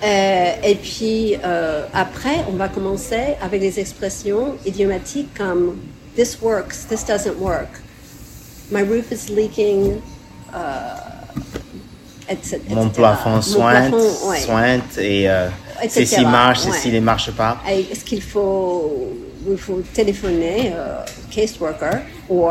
Euh, 0.05 0.53
et 0.63 0.75
puis 0.75 1.37
euh, 1.43 1.87
après, 1.95 2.45
on 2.49 2.57
va 2.57 2.69
commencer 2.69 3.37
avec 3.41 3.61
des 3.61 3.81
expressions 3.81 4.55
idiomatiques 4.67 5.33
comme 5.35 5.79
this 6.15 6.37
works, 6.43 6.87
this 6.91 7.05
doesn't 7.07 7.39
work, 7.41 7.81
my 8.71 8.83
roof 8.83 9.11
is 9.11 9.33
leaking, 9.33 9.95
euh, 10.55 10.59
etc. 12.29 12.61
Mon 12.69 12.91
plafond 12.91 13.41
sointe, 13.41 13.95
ouais. 14.27 14.41
sointe 14.41 14.99
et 14.99 15.27
Etc., 15.85 16.05
ceci 16.07 16.25
marche, 16.25 16.65
ouais. 16.67 16.73
ceci 16.73 16.91
ne 16.93 17.01
marche 17.01 17.31
pas. 17.33 17.59
Est-ce 17.69 18.05
qu'il 18.05 18.23
faut, 18.23 19.13
il 19.51 19.57
faut 19.59 19.83
téléphoner 19.93 20.73
euh, 20.75 20.99
caseworker 21.31 21.99
ou 22.29 22.49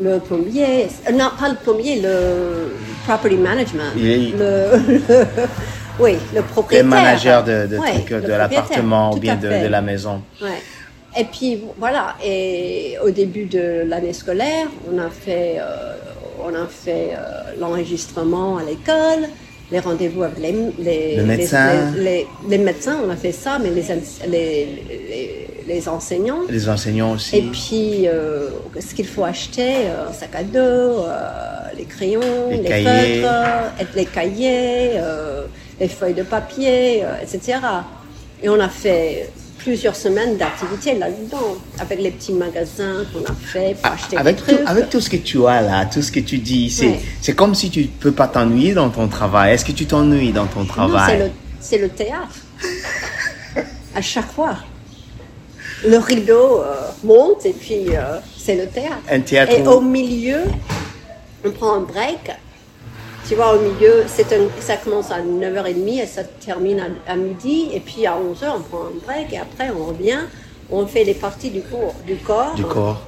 le 0.00 0.18
plombier, 0.18 0.86
euh, 1.08 1.12
non 1.12 1.30
pas 1.38 1.48
le 1.50 1.56
plombier, 1.56 2.00
le 2.00 2.72
property 3.06 3.36
management, 3.36 3.92
Il 3.96 4.32
le, 4.36 4.76
le- 4.88 5.26
oui, 6.00 6.16
le 6.34 6.42
propriétaire. 6.42 7.44
de, 7.44 7.66
de, 7.66 7.76
Ouais, 7.78 7.92
le 7.92 7.98
de 7.98 8.00
propriétaire, 8.00 8.38
l'appartement 8.38 9.10
ou 9.14 9.18
bien 9.18 9.36
de, 9.36 9.48
de 9.48 9.66
la 9.68 9.82
maison. 9.82 10.22
Ouais. 10.40 10.48
Et 11.18 11.24
puis 11.24 11.62
voilà, 11.78 12.16
et 12.24 12.96
au 13.04 13.10
début 13.10 13.44
de 13.44 13.82
l'année 13.86 14.14
scolaire, 14.14 14.66
on 14.90 14.98
a 14.98 15.10
fait, 15.10 15.56
euh, 15.58 15.94
on 16.42 16.54
a 16.54 16.66
fait 16.66 17.10
euh, 17.12 17.52
l'enregistrement 17.60 18.56
à 18.56 18.62
l'école, 18.64 19.28
les 19.72 19.80
rendez-vous 19.80 20.22
avec 20.22 20.38
les, 20.38 20.52
les, 20.78 21.16
Le 21.16 21.24
médecin. 21.24 21.92
les, 21.96 22.58
médecins, 22.58 22.98
on 23.06 23.10
a 23.10 23.16
fait 23.16 23.32
ça, 23.32 23.58
mais 23.58 23.70
les, 23.70 25.38
les, 25.66 25.88
enseignants. 25.88 26.42
Les 26.48 26.68
enseignants 26.68 27.12
aussi. 27.12 27.38
Et 27.38 27.42
puis, 27.42 28.06
euh, 28.06 28.50
ce 28.78 28.94
qu'il 28.94 29.06
faut 29.06 29.24
acheter, 29.24 29.86
euh, 29.86 30.10
un 30.10 30.12
sac 30.12 30.34
à 30.34 30.42
dos, 30.42 30.58
euh, 30.58 31.20
les 31.76 31.84
crayons, 31.84 32.20
Les 32.50 32.62
cahiers. 32.62 33.22
feutres, 33.22 33.96
les 33.96 34.04
cahiers, 34.04 34.90
les 35.80 35.88
feuilles 35.88 36.14
de 36.14 36.22
papier, 36.22 37.04
etc. 37.22 37.58
Et 38.42 38.48
on 38.50 38.60
a 38.60 38.68
fait 38.68 39.30
plusieurs 39.62 39.94
semaines 39.96 40.36
d'activités 40.36 40.94
là-dedans, 40.98 41.56
avec 41.78 42.00
les 42.00 42.10
petits 42.10 42.32
magasins 42.32 43.04
qu'on 43.12 43.20
a 43.24 43.34
fait 43.34 43.74
pour 43.80 43.84
Ah, 43.84 43.92
acheter 43.94 44.16
Avec 44.16 44.36
des 44.36 44.42
tout, 44.42 44.52
trucs. 44.56 44.68
avec 44.68 44.90
tout 44.90 45.00
ce 45.00 45.10
que 45.10 45.16
tu 45.16 45.46
as 45.46 45.60
là, 45.62 45.86
tout 45.86 46.02
ce 46.02 46.10
que 46.10 46.20
tu 46.20 46.38
dis, 46.38 46.68
c'est 46.70 46.98
Ouais. 47.28 47.34
comme 47.34 47.54
si 47.54 47.70
tu 47.70 47.84
peux 47.84 48.12
pas 48.12 48.26
t'ennuyer 48.28 48.74
dans 48.74 48.90
ton 48.90 49.08
travail. 49.08 49.54
Est-ce 49.54 49.64
que 49.64 49.72
tu 49.72 49.86
t'ennuies 49.86 50.32
dans 50.32 50.46
ton 50.46 50.60
Non, 50.60 50.66
c'est 50.66 50.72
travail? 50.72 51.18
le, 51.18 51.30
c'est 51.60 51.78
le 51.78 51.88
théâtre. 51.88 52.36
à 53.94 54.00
chaque 54.00 54.30
fois. 54.32 54.56
Le 55.86 55.98
rideau 55.98 56.60
euh, 56.62 56.74
monte 57.04 57.44
et 57.44 57.52
puis 57.52 57.94
euh, 57.94 58.18
c'est 58.38 58.54
le 58.56 58.66
théâtre. 58.66 59.02
Un 59.10 59.20
théâtre 59.20 59.52
Et 59.52 59.62
où- 59.62 59.70
au 59.70 59.80
milieu, 59.80 60.40
on 61.44 61.50
prend 61.50 61.74
un 61.74 61.80
break. 61.80 62.30
Tu 63.32 63.36
vois, 63.38 63.54
au 63.56 63.60
milieu, 63.60 64.02
un- 64.02 64.60
ça 64.60 64.76
commence 64.76 65.10
à 65.10 65.22
9h30 65.22 66.02
et 66.02 66.06
ça 66.06 66.22
termine 66.22 66.78
à, 66.80 67.12
à 67.12 67.16
midi. 67.16 67.70
Et 67.72 67.80
puis 67.80 68.04
à 68.06 68.14
11h, 68.14 68.56
on 68.58 68.60
prend 68.60 68.84
un 68.84 69.06
break 69.06 69.32
et 69.32 69.38
après 69.38 69.70
on 69.70 69.86
revient. 69.86 70.18
On 70.70 70.86
fait 70.86 71.02
les 71.02 71.14
parties 71.14 71.48
du 71.48 71.62
cours, 71.62 71.94
du 72.06 72.16
corps. 72.16 72.52
du 72.54 72.62
corps 72.64 73.00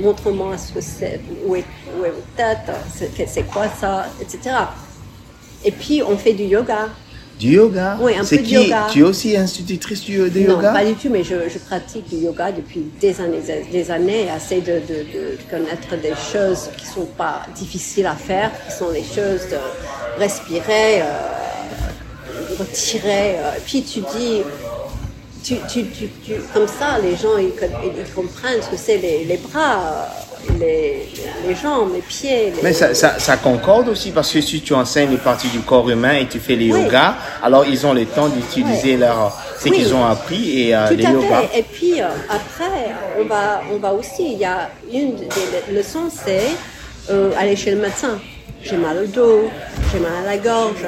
montre-moi 0.00 0.56
ce 0.56 0.72
que 0.72 0.80
c'est, 0.80 1.20
où 1.46 1.54
est, 1.54 1.64
où 1.98 2.04
est 2.06 2.10
votre 2.10 2.26
tête, 2.34 2.74
c'est, 2.94 3.26
c'est 3.28 3.42
quoi 3.42 3.66
ça, 3.68 4.06
etc. 4.22 4.54
Et 5.66 5.70
puis 5.70 6.02
on 6.02 6.16
fait 6.16 6.32
du 6.32 6.44
yoga. 6.44 6.88
Du 7.38 7.52
yoga 7.52 7.98
Oui, 8.00 8.14
un 8.16 8.24
peu 8.24 8.36
de 8.38 8.42
qui 8.42 8.54
yoga. 8.54 8.86
Tu 8.90 9.00
es 9.00 9.02
aussi 9.02 9.36
institutrice 9.36 10.00
du- 10.02 10.30
de 10.30 10.40
Non, 10.40 10.54
yoga 10.56 10.72
pas 10.72 10.84
du 10.84 10.94
tout, 10.94 11.10
mais 11.10 11.22
je, 11.22 11.34
je 11.52 11.58
pratique 11.58 12.08
du 12.08 12.16
yoga 12.24 12.50
depuis 12.50 12.80
des 13.00 13.20
années, 13.20 13.42
des 13.70 13.90
années, 13.90 14.30
assez 14.30 14.60
de, 14.62 14.80
de, 14.88 15.04
de 15.04 15.38
connaître 15.50 15.96
des 16.00 16.14
choses 16.32 16.70
qui 16.78 16.86
sont 16.86 17.04
pas 17.04 17.42
difficiles 17.54 18.06
à 18.06 18.14
faire, 18.14 18.50
qui 18.66 18.74
sont 18.74 18.90
les 18.90 19.02
choses 19.02 19.42
de 19.50 19.58
respirer, 20.18 21.02
euh, 21.02 21.04
retirer. 22.58 23.36
euh, 23.38 23.50
puis 23.66 23.82
tu 23.82 24.00
dis, 24.00 24.40
tu, 25.44 25.56
tu, 25.70 25.84
tu, 25.88 26.08
comme 26.54 26.66
ça, 26.66 26.98
les 27.02 27.16
gens 27.16 27.36
ils 27.36 27.52
comprennent 28.14 28.62
ce 28.62 28.70
que 28.70 28.76
c'est 28.76 28.96
les, 28.96 29.24
les 29.24 29.36
bras, 29.36 29.74
euh, 29.76 30.25
les, 30.58 31.08
les 31.46 31.54
jambes, 31.54 31.90
les 31.94 32.00
pieds. 32.00 32.52
les- 32.56 32.62
Mais 32.62 32.72
ça, 32.72 32.94
ça, 32.94 33.18
ça 33.18 33.36
concorde 33.36 33.88
aussi 33.88 34.10
parce 34.10 34.32
que 34.32 34.40
si 34.40 34.60
tu 34.60 34.74
enseignes 34.74 35.10
les 35.10 35.16
parties 35.16 35.48
du 35.48 35.60
corps 35.60 35.88
humain 35.90 36.14
et 36.14 36.26
tu 36.26 36.38
fais 36.40 36.56
les 36.56 36.72
Oui. 36.72 36.82
yogas, 36.82 37.14
alors 37.42 37.64
ils 37.66 37.86
ont 37.86 37.92
le 37.92 38.04
temps 38.06 38.28
d'utiliser 38.28 38.96
leur 38.96 39.36
ce 39.58 39.68
Oui. 39.68 39.76
qu'ils 39.76 39.94
ont 39.94 40.04
appris 40.04 40.62
et 40.68 40.74
euh, 40.74 40.88
Tout 40.88 40.94
les 40.94 41.06
à 41.06 41.10
yogas. 41.10 41.42
fait. 41.52 41.58
Et 41.60 41.62
puis 41.62 42.00
euh, 42.00 42.06
après, 42.28 42.90
on 43.20 43.24
va, 43.24 43.62
on 43.72 43.76
va 43.78 43.92
aussi. 43.92 44.32
Il 44.32 44.38
y 44.38 44.44
a 44.44 44.68
une 44.92 45.16
des 45.16 45.72
leçons, 45.72 46.08
c'est 46.10 46.42
euh, 47.10 47.30
aller 47.38 47.56
chez 47.56 47.70
le 47.72 47.78
médecin. 47.80 48.18
J'ai 48.62 48.76
mal 48.76 48.98
au 48.98 49.06
dos, 49.06 49.48
j'ai 49.92 49.98
mal 50.00 50.12
à 50.24 50.26
la 50.26 50.38
gorge. 50.38 50.84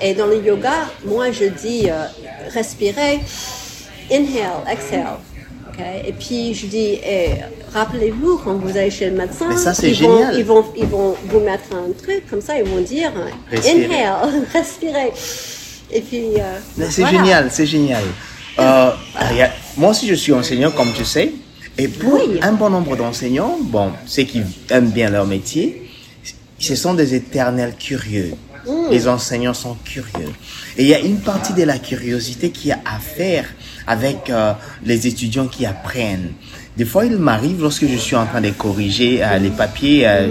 Et 0.00 0.14
dans 0.14 0.26
le 0.26 0.42
yoga, 0.42 0.72
moi, 1.04 1.30
je 1.30 1.44
dis 1.44 1.88
respirer, 2.52 3.20
inhale, 4.10 4.64
exhale. 4.70 5.18
Et 6.06 6.12
puis 6.12 6.54
je 6.54 6.66
dis, 6.66 6.98
eh, 7.04 7.30
rappelez-vous 7.72 8.38
quand 8.44 8.54
vous 8.54 8.76
allez 8.76 8.90
chez 8.90 9.06
le 9.10 9.16
médecin, 9.16 9.46
Mais 9.48 9.56
ça, 9.56 9.72
c'est 9.74 9.90
ils 9.90 10.02
vont- 10.02 10.30
ils 10.36 10.44
vont, 10.44 10.64
ils 10.76 10.86
vont 10.86 11.14
vous 11.28 11.40
mettre 11.40 11.64
un 11.74 11.90
truc 12.00 12.28
comme 12.28 12.40
ça, 12.40 12.58
ils 12.58 12.64
vont 12.64 12.80
dire 12.80 13.10
inhale, 13.52 14.44
respirer. 14.52 15.12
Et 15.90 16.00
puis 16.00 16.24
euh, 16.38 16.58
C'est 16.90 17.02
voilà. 17.02 17.18
génial, 17.18 17.48
c'est 17.50 17.66
génial. 17.66 18.02
Euh, 18.58 18.90
a- 19.16 19.50
moi 19.76 19.90
aussi, 19.90 20.06
je 20.08 20.14
suis 20.14 20.32
enseignant, 20.32 20.70
comme 20.70 20.92
tu 20.92 21.04
sais. 21.04 21.32
Et 21.78 21.88
pour 21.88 22.14
Oui. 22.14 22.38
un 22.42 22.52
bon 22.52 22.68
nombre 22.70 22.96
d'enseignants, 22.96 23.56
bon, 23.62 23.92
ceux 24.06 24.24
qui 24.24 24.42
aiment 24.70 24.90
bien 24.90 25.08
leur 25.10 25.26
métier, 25.26 25.88
ce 26.58 26.74
sont 26.76 26.94
des 26.94 27.14
éternels 27.14 27.74
curieux. 27.78 28.34
Mm. 28.66 28.90
Les 28.90 29.08
enseignants 29.08 29.54
sont 29.54 29.76
curieux. 29.84 30.32
Et 30.76 30.82
il 30.82 30.88
y 30.88 30.94
a 30.94 31.00
une 31.00 31.18
partie 31.20 31.54
de 31.54 31.62
la 31.64 31.78
curiosité 31.78 32.50
qui 32.50 32.70
a 32.70 32.78
à 32.84 32.98
faire 32.98 33.46
avec 33.86 34.30
euh, 34.30 34.52
les 34.84 35.06
étudiants 35.06 35.46
qui 35.46 35.66
apprennent. 35.66 36.32
Des 36.76 36.84
fois, 36.84 37.04
il 37.04 37.16
m'arrive, 37.18 37.60
lorsque 37.60 37.86
je 37.86 37.96
suis 37.96 38.16
en 38.16 38.26
train 38.26 38.40
de 38.40 38.50
corriger 38.50 39.22
euh, 39.22 39.38
les 39.38 39.50
papiers 39.50 40.06
euh, 40.06 40.26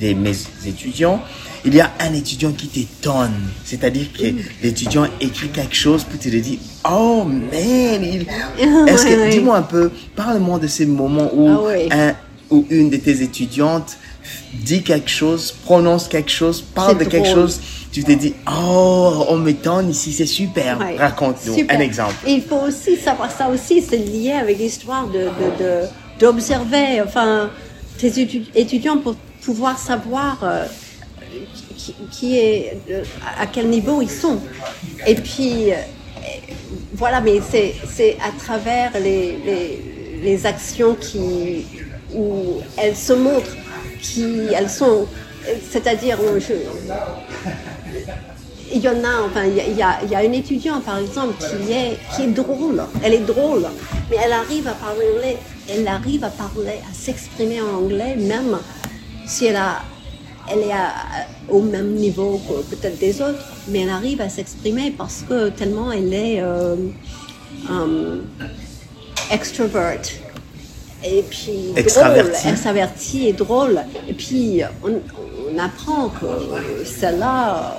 de 0.00 0.14
mes 0.14 0.34
étudiants, 0.66 1.20
il 1.64 1.74
y 1.74 1.80
a 1.80 1.92
un 2.00 2.12
étudiant 2.14 2.50
qui 2.52 2.66
t'étonne. 2.68 3.34
C'est-à-dire 3.64 4.06
que 4.18 4.24
Mm. 4.32 4.36
l'étudiant 4.62 5.06
écrit 5.20 5.48
quelque 5.48 5.76
chose 5.76 6.02
pour 6.04 6.18
te 6.18 6.28
dire, 6.28 6.58
oh 6.90 7.24
man, 7.24 8.02
il... 8.02 8.26
Est-ce 8.88 9.04
que, 9.06 9.30
dis-moi 9.30 9.58
un 9.58 9.62
peu, 9.62 9.90
parle-moi 10.16 10.58
de 10.58 10.66
ces 10.66 10.86
moments 10.86 11.30
où 11.34 11.48
Ah 11.48 11.60
oui. 11.66 11.88
un 11.90 12.14
ou 12.50 12.66
une 12.70 12.90
de 12.90 12.96
tes 12.98 13.22
étudiantes 13.22 13.96
dit 14.54 14.82
quelque 14.82 15.10
chose, 15.10 15.52
prononce 15.64 16.08
quelque 16.08 16.30
chose, 16.30 16.62
parle 16.62 16.98
de 16.98 17.04
quelque 17.04 17.28
chose, 17.28 17.60
tu 17.90 18.02
te 18.04 18.12
dis, 18.12 18.34
oh, 18.50 19.24
on 19.28 19.36
m'étonne 19.36 19.90
ici, 19.90 20.12
c'est 20.12 20.26
super. 20.26 20.78
Ouais. 20.78 20.96
Raconte-nous 20.96 21.56
un 21.68 21.80
exemple. 21.80 22.14
Et 22.26 22.32
il 22.32 22.42
faut 22.42 22.60
aussi 22.60 22.96
savoir 22.96 23.30
ça 23.30 23.48
aussi, 23.48 23.82
c'est 23.82 23.96
lié 23.98 24.32
avec 24.32 24.58
l'histoire 24.58 25.06
de, 25.08 25.28
d'observer, 26.18 27.00
enfin, 27.04 27.50
tes 27.98 28.10
étu- 28.10 28.44
étudiants 28.54 28.98
pour 28.98 29.14
pouvoir 29.44 29.78
savoir 29.78 30.38
euh, 30.42 30.64
qui, 31.76 31.94
qui 32.10 32.38
est, 32.38 32.78
euh, 32.90 33.02
à 33.38 33.46
quel 33.46 33.68
niveau 33.68 34.00
ils 34.00 34.10
sont. 34.10 34.38
Et 35.06 35.14
puis, 35.16 35.72
euh, 35.72 35.76
voilà, 36.94 37.20
mais 37.20 37.40
c'est, 37.50 37.74
c'est 37.92 38.16
à 38.24 38.30
travers 38.42 38.92
les, 38.94 39.36
les, 39.44 39.82
les 40.22 40.46
actions 40.46 40.94
qui, 40.94 41.66
où 42.14 42.60
elles 42.76 42.96
se 42.96 43.12
montrent, 43.12 43.56
qui 44.02 44.48
elles 44.54 44.70
sont, 44.70 45.06
c'est-à-dire, 45.70 46.18
euh, 46.20 46.40
il 48.74 48.80
y 48.80 48.88
en 48.88 49.04
a, 49.04 49.22
enfin, 49.26 49.44
il 49.44 49.76
y 49.76 50.14
a, 50.14 50.24
une 50.24 50.34
étudiante, 50.34 50.84
par 50.84 50.98
exemple, 50.98 51.34
qui 51.38 51.72
est, 51.72 51.98
qui 52.14 52.22
est 52.22 52.32
drôle. 52.32 52.82
Elle 53.02 53.14
est 53.14 53.26
drôle, 53.26 53.66
mais 54.10 54.16
elle 54.24 54.32
arrive 54.32 54.66
à 54.68 54.72
parler, 54.72 55.36
elle 55.68 55.86
arrive 55.86 56.24
à 56.24 56.30
parler, 56.30 56.80
à 56.90 56.94
s'exprimer 56.94 57.60
en 57.60 57.76
anglais, 57.76 58.16
même 58.16 58.58
si 59.26 59.46
elle 59.46 59.56
a, 59.56 59.82
elle 60.50 60.60
est 60.60 60.72
au 61.48 61.60
même 61.60 61.94
niveau 61.94 62.40
que 62.48 62.74
peut-être 62.74 62.98
des 62.98 63.20
autres, 63.22 63.44
mais 63.68 63.80
elle 63.80 63.90
arrive 63.90 64.20
à 64.20 64.28
s'exprimer 64.28 64.90
parce 64.90 65.24
que 65.28 65.50
tellement 65.50 65.92
elle 65.92 66.12
est 66.12 66.40
euh, 66.40 66.76
euh. 67.70 68.20
Et 71.04 71.22
puis 71.22 71.72
Extravertie. 71.76 72.30
drôle, 72.42 72.50
extravertie 72.52 73.28
et 73.28 73.32
drôle. 73.32 73.80
Et 74.08 74.12
puis 74.14 74.62
on, 74.84 75.00
on 75.52 75.58
apprend 75.58 76.08
que 76.08 76.84
celle-là, 76.84 77.76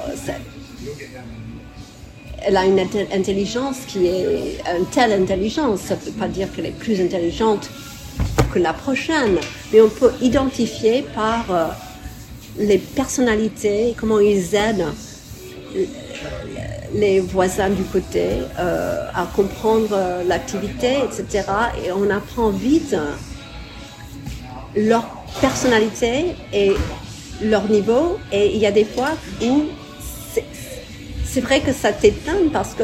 elle 2.45 2.57
a 2.57 2.65
une 2.65 2.77
inte- 2.79 3.07
intelligence 3.13 3.77
qui 3.87 4.07
est 4.07 4.57
une 4.77 4.85
telle 4.87 5.13
intelligence. 5.13 5.79
Ça 5.81 5.95
ne 5.95 6.01
veut 6.01 6.11
pas 6.11 6.27
dire 6.27 6.47
qu'elle 6.53 6.65
est 6.65 6.77
plus 6.77 6.99
intelligente 6.99 7.69
que 8.53 8.59
la 8.59 8.73
prochaine, 8.73 9.37
mais 9.71 9.81
on 9.81 9.89
peut 9.89 10.11
identifier 10.21 11.03
par 11.15 11.45
euh, 11.49 11.65
les 12.59 12.77
personnalités, 12.77 13.95
comment 13.97 14.19
ils 14.19 14.53
aident 14.53 14.85
les 16.93 17.19
voisins 17.19 17.69
du 17.69 17.83
côté 17.83 18.25
euh, 18.59 19.07
à 19.13 19.25
comprendre 19.35 19.89
euh, 19.93 20.23
l'activité, 20.23 20.97
etc. 21.03 21.43
Et 21.85 21.91
on 21.91 22.09
apprend 22.09 22.49
vite 22.49 22.95
leur 24.75 25.05
personnalité 25.41 26.35
et 26.53 26.73
leur 27.41 27.67
niveau. 27.69 28.19
Et 28.31 28.53
il 28.53 28.59
y 28.59 28.65
a 28.65 28.71
des 28.71 28.85
fois 28.85 29.11
où 29.41 29.63
c'est 31.25 31.41
vrai 31.41 31.61
que 31.61 31.73
ça 31.73 31.91
t'éteint 31.91 32.49
parce 32.51 32.75
que 32.75 32.83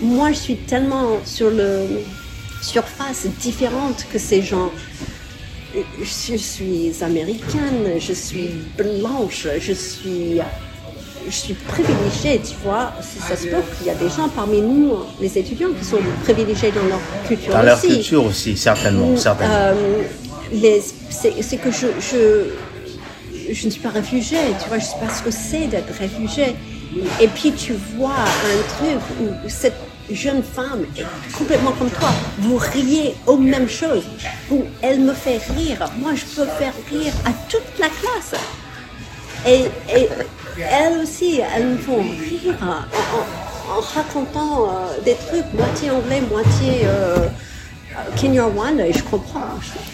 moi, 0.00 0.32
je 0.32 0.38
suis 0.38 0.56
tellement 0.56 1.18
sur 1.24 1.50
le 1.50 1.86
surface 2.60 3.26
différente 3.40 4.06
que 4.12 4.18
ces 4.18 4.42
gens. 4.42 4.72
Je 6.00 6.36
suis 6.36 6.92
américaine, 7.00 7.98
je 7.98 8.12
suis 8.12 8.50
blanche, 8.76 9.46
je 9.60 9.72
suis, 9.72 10.40
je 11.26 11.30
suis 11.34 11.54
privilégiée, 11.54 12.40
tu 12.46 12.54
vois. 12.64 12.92
Si 13.02 13.18
ça 13.18 13.36
se 13.36 13.46
peut 13.46 13.62
qu'il 13.76 13.86
y 13.86 13.90
a 13.90 13.94
des 13.94 14.08
gens 14.08 14.28
parmi 14.28 14.60
nous, 14.60 14.96
les 15.20 15.38
étudiants, 15.38 15.68
qui 15.78 15.84
sont 15.84 15.98
privilégiés 16.24 16.70
dans 16.72 16.84
leur 16.84 17.00
culture 17.26 17.52
Dans 17.52 17.62
leur 17.62 17.78
aussi. 17.78 17.88
culture 17.88 18.24
aussi, 18.24 18.56
certainement, 18.56 19.16
certainement. 19.16 19.54
Euh, 19.54 20.02
les- 20.52 20.82
c'est 21.10 21.42
c'est 21.42 21.56
que 21.56 21.70
je, 21.70 21.86
je, 22.00 23.52
je 23.52 23.66
ne 23.66 23.70
suis 23.70 23.80
pas 23.80 23.90
réfugiée, 23.90 24.38
tu 24.62 24.68
vois, 24.68 24.78
je 24.78 24.84
ne 24.84 24.90
sais 24.90 25.06
pas 25.06 25.12
ce 25.14 25.22
que 25.22 25.30
c'est 25.30 25.66
d'être 25.66 25.92
réfugiée. 25.98 26.54
Et 27.20 27.28
puis 27.28 27.52
tu 27.52 27.72
vois 27.96 28.12
un 28.14 28.76
truc 28.76 29.00
où 29.20 29.48
cette 29.48 29.74
jeune 30.10 30.42
femme 30.42 30.84
est 30.96 31.06
complètement 31.36 31.72
comme 31.72 31.90
toi, 31.90 32.10
vous 32.38 32.56
riez 32.56 33.14
aux 33.26 33.36
mêmes 33.38 33.68
choses, 33.68 34.04
Vous- 34.48 34.64
elle 34.82 35.00
me 35.00 35.12
fait 35.14 35.40
rire, 35.56 35.90
moi 35.98 36.12
je 36.14 36.24
peux 36.36 36.46
faire 36.60 36.74
rire 36.90 37.12
à 37.24 37.32
toute 37.48 37.78
la 37.80 37.88
classe. 37.88 38.38
Et, 39.46 39.64
et 39.94 40.08
elles 40.58 40.98
aussi, 41.02 41.40
elles 41.56 41.66
me 41.66 41.76
font 41.76 42.00
rire 42.00 42.54
en, 42.62 42.66
en- 42.66 43.76
en 43.78 43.80
racontant 43.80 44.64
euh, 44.68 45.04
des 45.04 45.14
trucs 45.14 45.52
moitié 45.54 45.90
anglais, 45.90 46.22
moitié 46.30 46.82
euh, 46.84 47.18
Kinyarwanda, 48.16 48.86
et 48.86 48.92
je 48.92 49.02
comprends. 49.02 49.40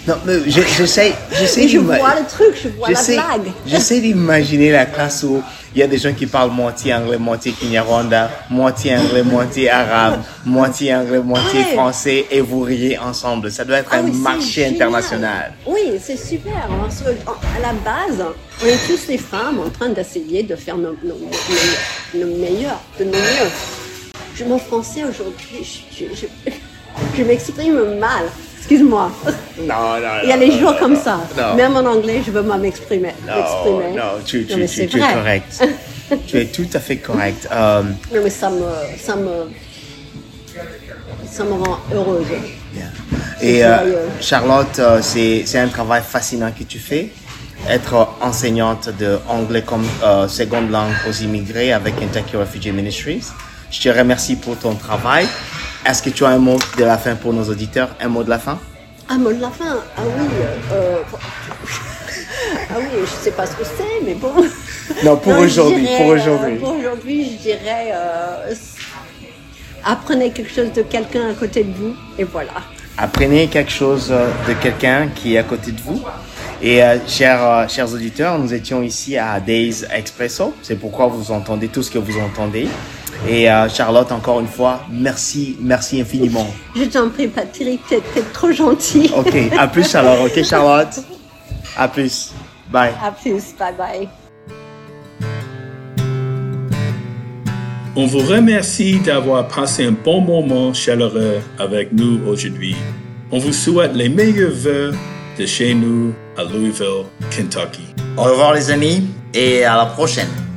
Non, 0.06 0.14
mais 0.24 0.38
je- 0.46 0.60
j'essaie, 0.76 1.12
Et 1.32 1.68
je 1.68 1.78
d'ima- 1.78 1.98
vois 1.98 2.14
le 2.20 2.26
truc, 2.26 2.54
je 2.62 2.68
vois 2.70 2.88
la 2.90 3.02
blague. 3.02 3.52
J'essaie 3.66 4.00
d'imaginer 4.00 4.72
la 4.72 4.86
classe 4.86 5.22
où 5.22 5.42
il 5.74 5.78
y 5.80 5.82
a 5.82 5.86
des 5.86 5.98
gens 5.98 6.12
qui 6.12 6.26
parlent 6.26 6.50
moitié 6.50 6.92
anglais, 6.94 7.16
moitié 7.18 7.52
kinyarwanda, 7.52 8.30
moitié 8.50 8.96
anglais, 8.96 9.22
moitié 9.22 9.70
arabe, 9.70 10.20
moitié 10.44 10.94
anglais, 10.94 11.20
moitié 11.20 11.60
Ouais. 11.60 11.72
français, 11.74 12.26
et 12.30 12.40
vous 12.40 12.60
riez 12.62 12.98
ensemble. 12.98 13.50
Ça 13.52 13.64
doit 13.64 13.78
être 13.78 13.90
Ah 13.92 13.98
un 13.98 14.04
oui, 14.04 14.12
marché 14.12 14.66
international. 14.66 15.52
Oui, 15.66 15.92
c'est 16.02 16.16
super. 16.16 16.68
Que, 16.68 17.10
en- 17.30 17.32
à 17.56 17.60
la 17.60 17.72
base, 17.72 18.24
on 18.62 18.66
est 18.66 18.78
tous 18.86 19.06
les 19.08 19.18
femmes 19.18 19.60
en 19.64 19.70
train 19.70 19.90
d'essayer 19.90 20.42
de 20.42 20.56
faire 20.56 20.76
nos, 20.76 20.96
nos, 21.04 21.14
nos- 21.14 22.20
nos 22.26 22.36
meilleurs, 22.38 22.80
de 22.98 23.04
nos 23.04 23.12
mieux. 23.12 23.50
Je, 24.34 24.44
mon 24.44 24.58
français 24.58 25.04
aujourd'hui, 25.04 25.62
je, 25.62 26.04
je, 26.04 26.26
je- 26.46 26.52
je 27.16 27.22
m'exprime 27.22 27.98
mal. 27.98 28.24
Excuse-moi. 28.60 29.10
Non, 29.58 29.74
non, 30.00 30.08
Il 30.22 30.28
y 30.28 30.32
a 30.32 30.36
les 30.36 30.58
jours 30.58 30.76
comme 30.78 30.96
ça. 30.96 31.20
Non. 31.36 31.54
Même 31.56 31.76
en 31.76 31.84
anglais, 31.84 32.22
je 32.24 32.30
veux 32.30 32.42
m'exprimer. 32.42 33.14
Non, 33.26 33.90
non, 33.96 34.02
tu, 34.24 34.46
tu, 34.46 34.66
tu, 34.66 34.82
es 34.82 34.86
correct. 34.86 35.66
tu 36.26 36.38
es 36.38 36.46
tout 36.46 36.68
à 36.74 36.78
fait 36.78 36.98
correct. 36.98 37.48
Euh, 37.50 37.82
Non, 37.82 38.20
mais 38.22 38.30
ça 38.30 38.50
me, 38.50 38.62
ça 38.98 39.16
me, 39.16 39.50
ça 41.28 41.44
me 41.44 41.52
rend 41.52 41.78
heureuse. 41.92 42.26
Et 43.40 43.64
euh. 43.64 44.06
Charlotte, 44.20 44.78
euh, 44.78 45.00
c'est 45.02 45.44
c'est 45.46 45.58
un 45.58 45.68
travail 45.68 46.02
fascinant 46.06 46.52
que 46.56 46.64
tu 46.64 46.78
fais. 46.78 47.10
Être 47.68 48.08
enseignante 48.20 48.88
de 48.98 49.18
anglais 49.28 49.62
comme 49.62 49.86
euh, 50.02 50.28
seconde 50.28 50.70
langue 50.70 50.92
aux 51.08 51.12
immigrés 51.12 51.72
avec 51.72 51.98
Kentucky 51.98 52.36
Refugee 52.36 52.72
Ministries. 52.72 53.26
Je 53.70 53.80
te 53.80 53.88
remercie 53.88 54.36
pour 54.36 54.56
ton 54.58 54.74
travail. 54.74 55.26
Est-ce 55.86 56.02
que 56.02 56.10
tu 56.10 56.24
as 56.24 56.28
un 56.28 56.38
mot 56.38 56.58
de 56.78 56.84
la 56.84 56.98
fin 56.98 57.14
pour 57.16 57.32
nos 57.32 57.44
auditeurs? 57.48 57.88
Un 58.00 58.08
mot 58.08 58.22
de 58.22 58.30
la 58.30 58.38
fin? 58.38 58.58
Ah, 59.08 59.16
mot 59.18 59.32
de 59.32 59.40
la 59.40 59.50
fin? 59.50 59.78
Ah 59.96 60.02
oui. 60.04 60.26
euh, 60.72 60.96
ah 62.70 62.74
oui, 62.78 62.84
je 63.02 63.24
sais 63.24 63.30
pas 63.32 63.46
ce 63.46 63.52
que 63.56 63.64
c'est, 63.64 64.04
mais 64.04 64.14
bon. 64.14 64.32
Non, 65.04 65.16
pour 65.16 65.34
je 65.34 65.38
aujourd'hui, 65.44 65.86
pour 65.98 66.10
euh, 66.10 66.14
aujourd'hui. 66.16 66.56
pour 66.58 66.74
aujourd'hui, 66.76 67.30
je 67.38 67.42
dirais. 67.42 67.92
euh, 67.94 68.52
apprenez 69.84 70.30
quelque 70.32 70.52
chose 70.52 70.72
de 70.72 70.82
quelqu'un 70.82 71.30
à 71.30 71.34
côté 71.34 71.62
de 71.62 71.72
vous, 71.72 71.94
et 72.18 72.24
voilà. 72.24 72.50
Apprenez 72.98 73.46
quelque 73.46 73.70
chose 73.70 74.08
de 74.48 74.52
quelqu'un 74.54 75.08
qui 75.14 75.34
est 75.36 75.38
à 75.38 75.44
côté 75.44 75.70
de 75.70 75.80
vous. 75.80 76.02
Et 76.60 76.82
euh, 76.82 76.98
chers, 77.06 77.42
euh, 77.42 77.68
chers 77.68 77.90
auditeurs, 77.92 78.36
nous 78.38 78.52
étions 78.52 78.82
ici 78.82 79.16
à 79.16 79.38
Days 79.40 79.84
Expresso. 79.94 80.52
C'est 80.62 80.74
pourquoi 80.76 81.06
vous 81.06 81.30
entendez 81.30 81.68
tout 81.68 81.82
ce 81.84 81.90
que 81.90 81.98
vous 81.98 82.18
entendez. 82.20 82.68
Et 83.28 83.50
euh, 83.50 83.68
Charlotte, 83.68 84.10
encore 84.12 84.40
une 84.40 84.48
fois, 84.48 84.80
merci, 84.90 85.56
merci 85.60 86.00
infiniment. 86.00 86.46
Je 86.74 86.84
t'en 86.84 87.08
prie, 87.10 87.28
Patrick, 87.28 87.80
t'es 87.88 88.00
t'es 88.14 88.22
trop 88.32 88.50
gentil. 88.50 89.10
Ok, 89.16 89.34
à 89.58 89.68
plus 89.68 89.94
alors. 89.94 90.22
Ok, 90.22 90.42
Charlotte. 90.42 91.00
À 91.76 91.88
plus. 91.88 92.32
Bye. 92.70 92.92
À 93.02 93.10
plus, 93.10 93.54
bye 93.58 93.74
bye. 93.76 94.08
On 97.96 98.06
vous 98.06 98.20
remercie 98.20 99.00
d'avoir 99.00 99.48
passé 99.48 99.84
un 99.84 99.92
bon 99.92 100.20
moment 100.20 100.72
chaleureux 100.72 101.40
avec 101.58 101.92
nous 101.92 102.20
aujourd'hui. 102.26 102.76
On 103.32 103.38
vous 103.38 103.52
souhaite 103.52 103.94
les 103.94 104.08
meilleurs 104.08 104.52
vœux 104.52 104.92
de 105.38 105.46
chez 105.46 105.74
nous 105.74 106.14
à 106.36 106.44
Louisville, 106.44 107.04
Kentucky. 107.30 107.82
Au 108.16 108.22
revoir 108.22 108.54
les 108.54 108.70
amis 108.70 109.06
et 109.34 109.64
à 109.64 109.76
la 109.76 109.86
prochaine. 109.86 110.49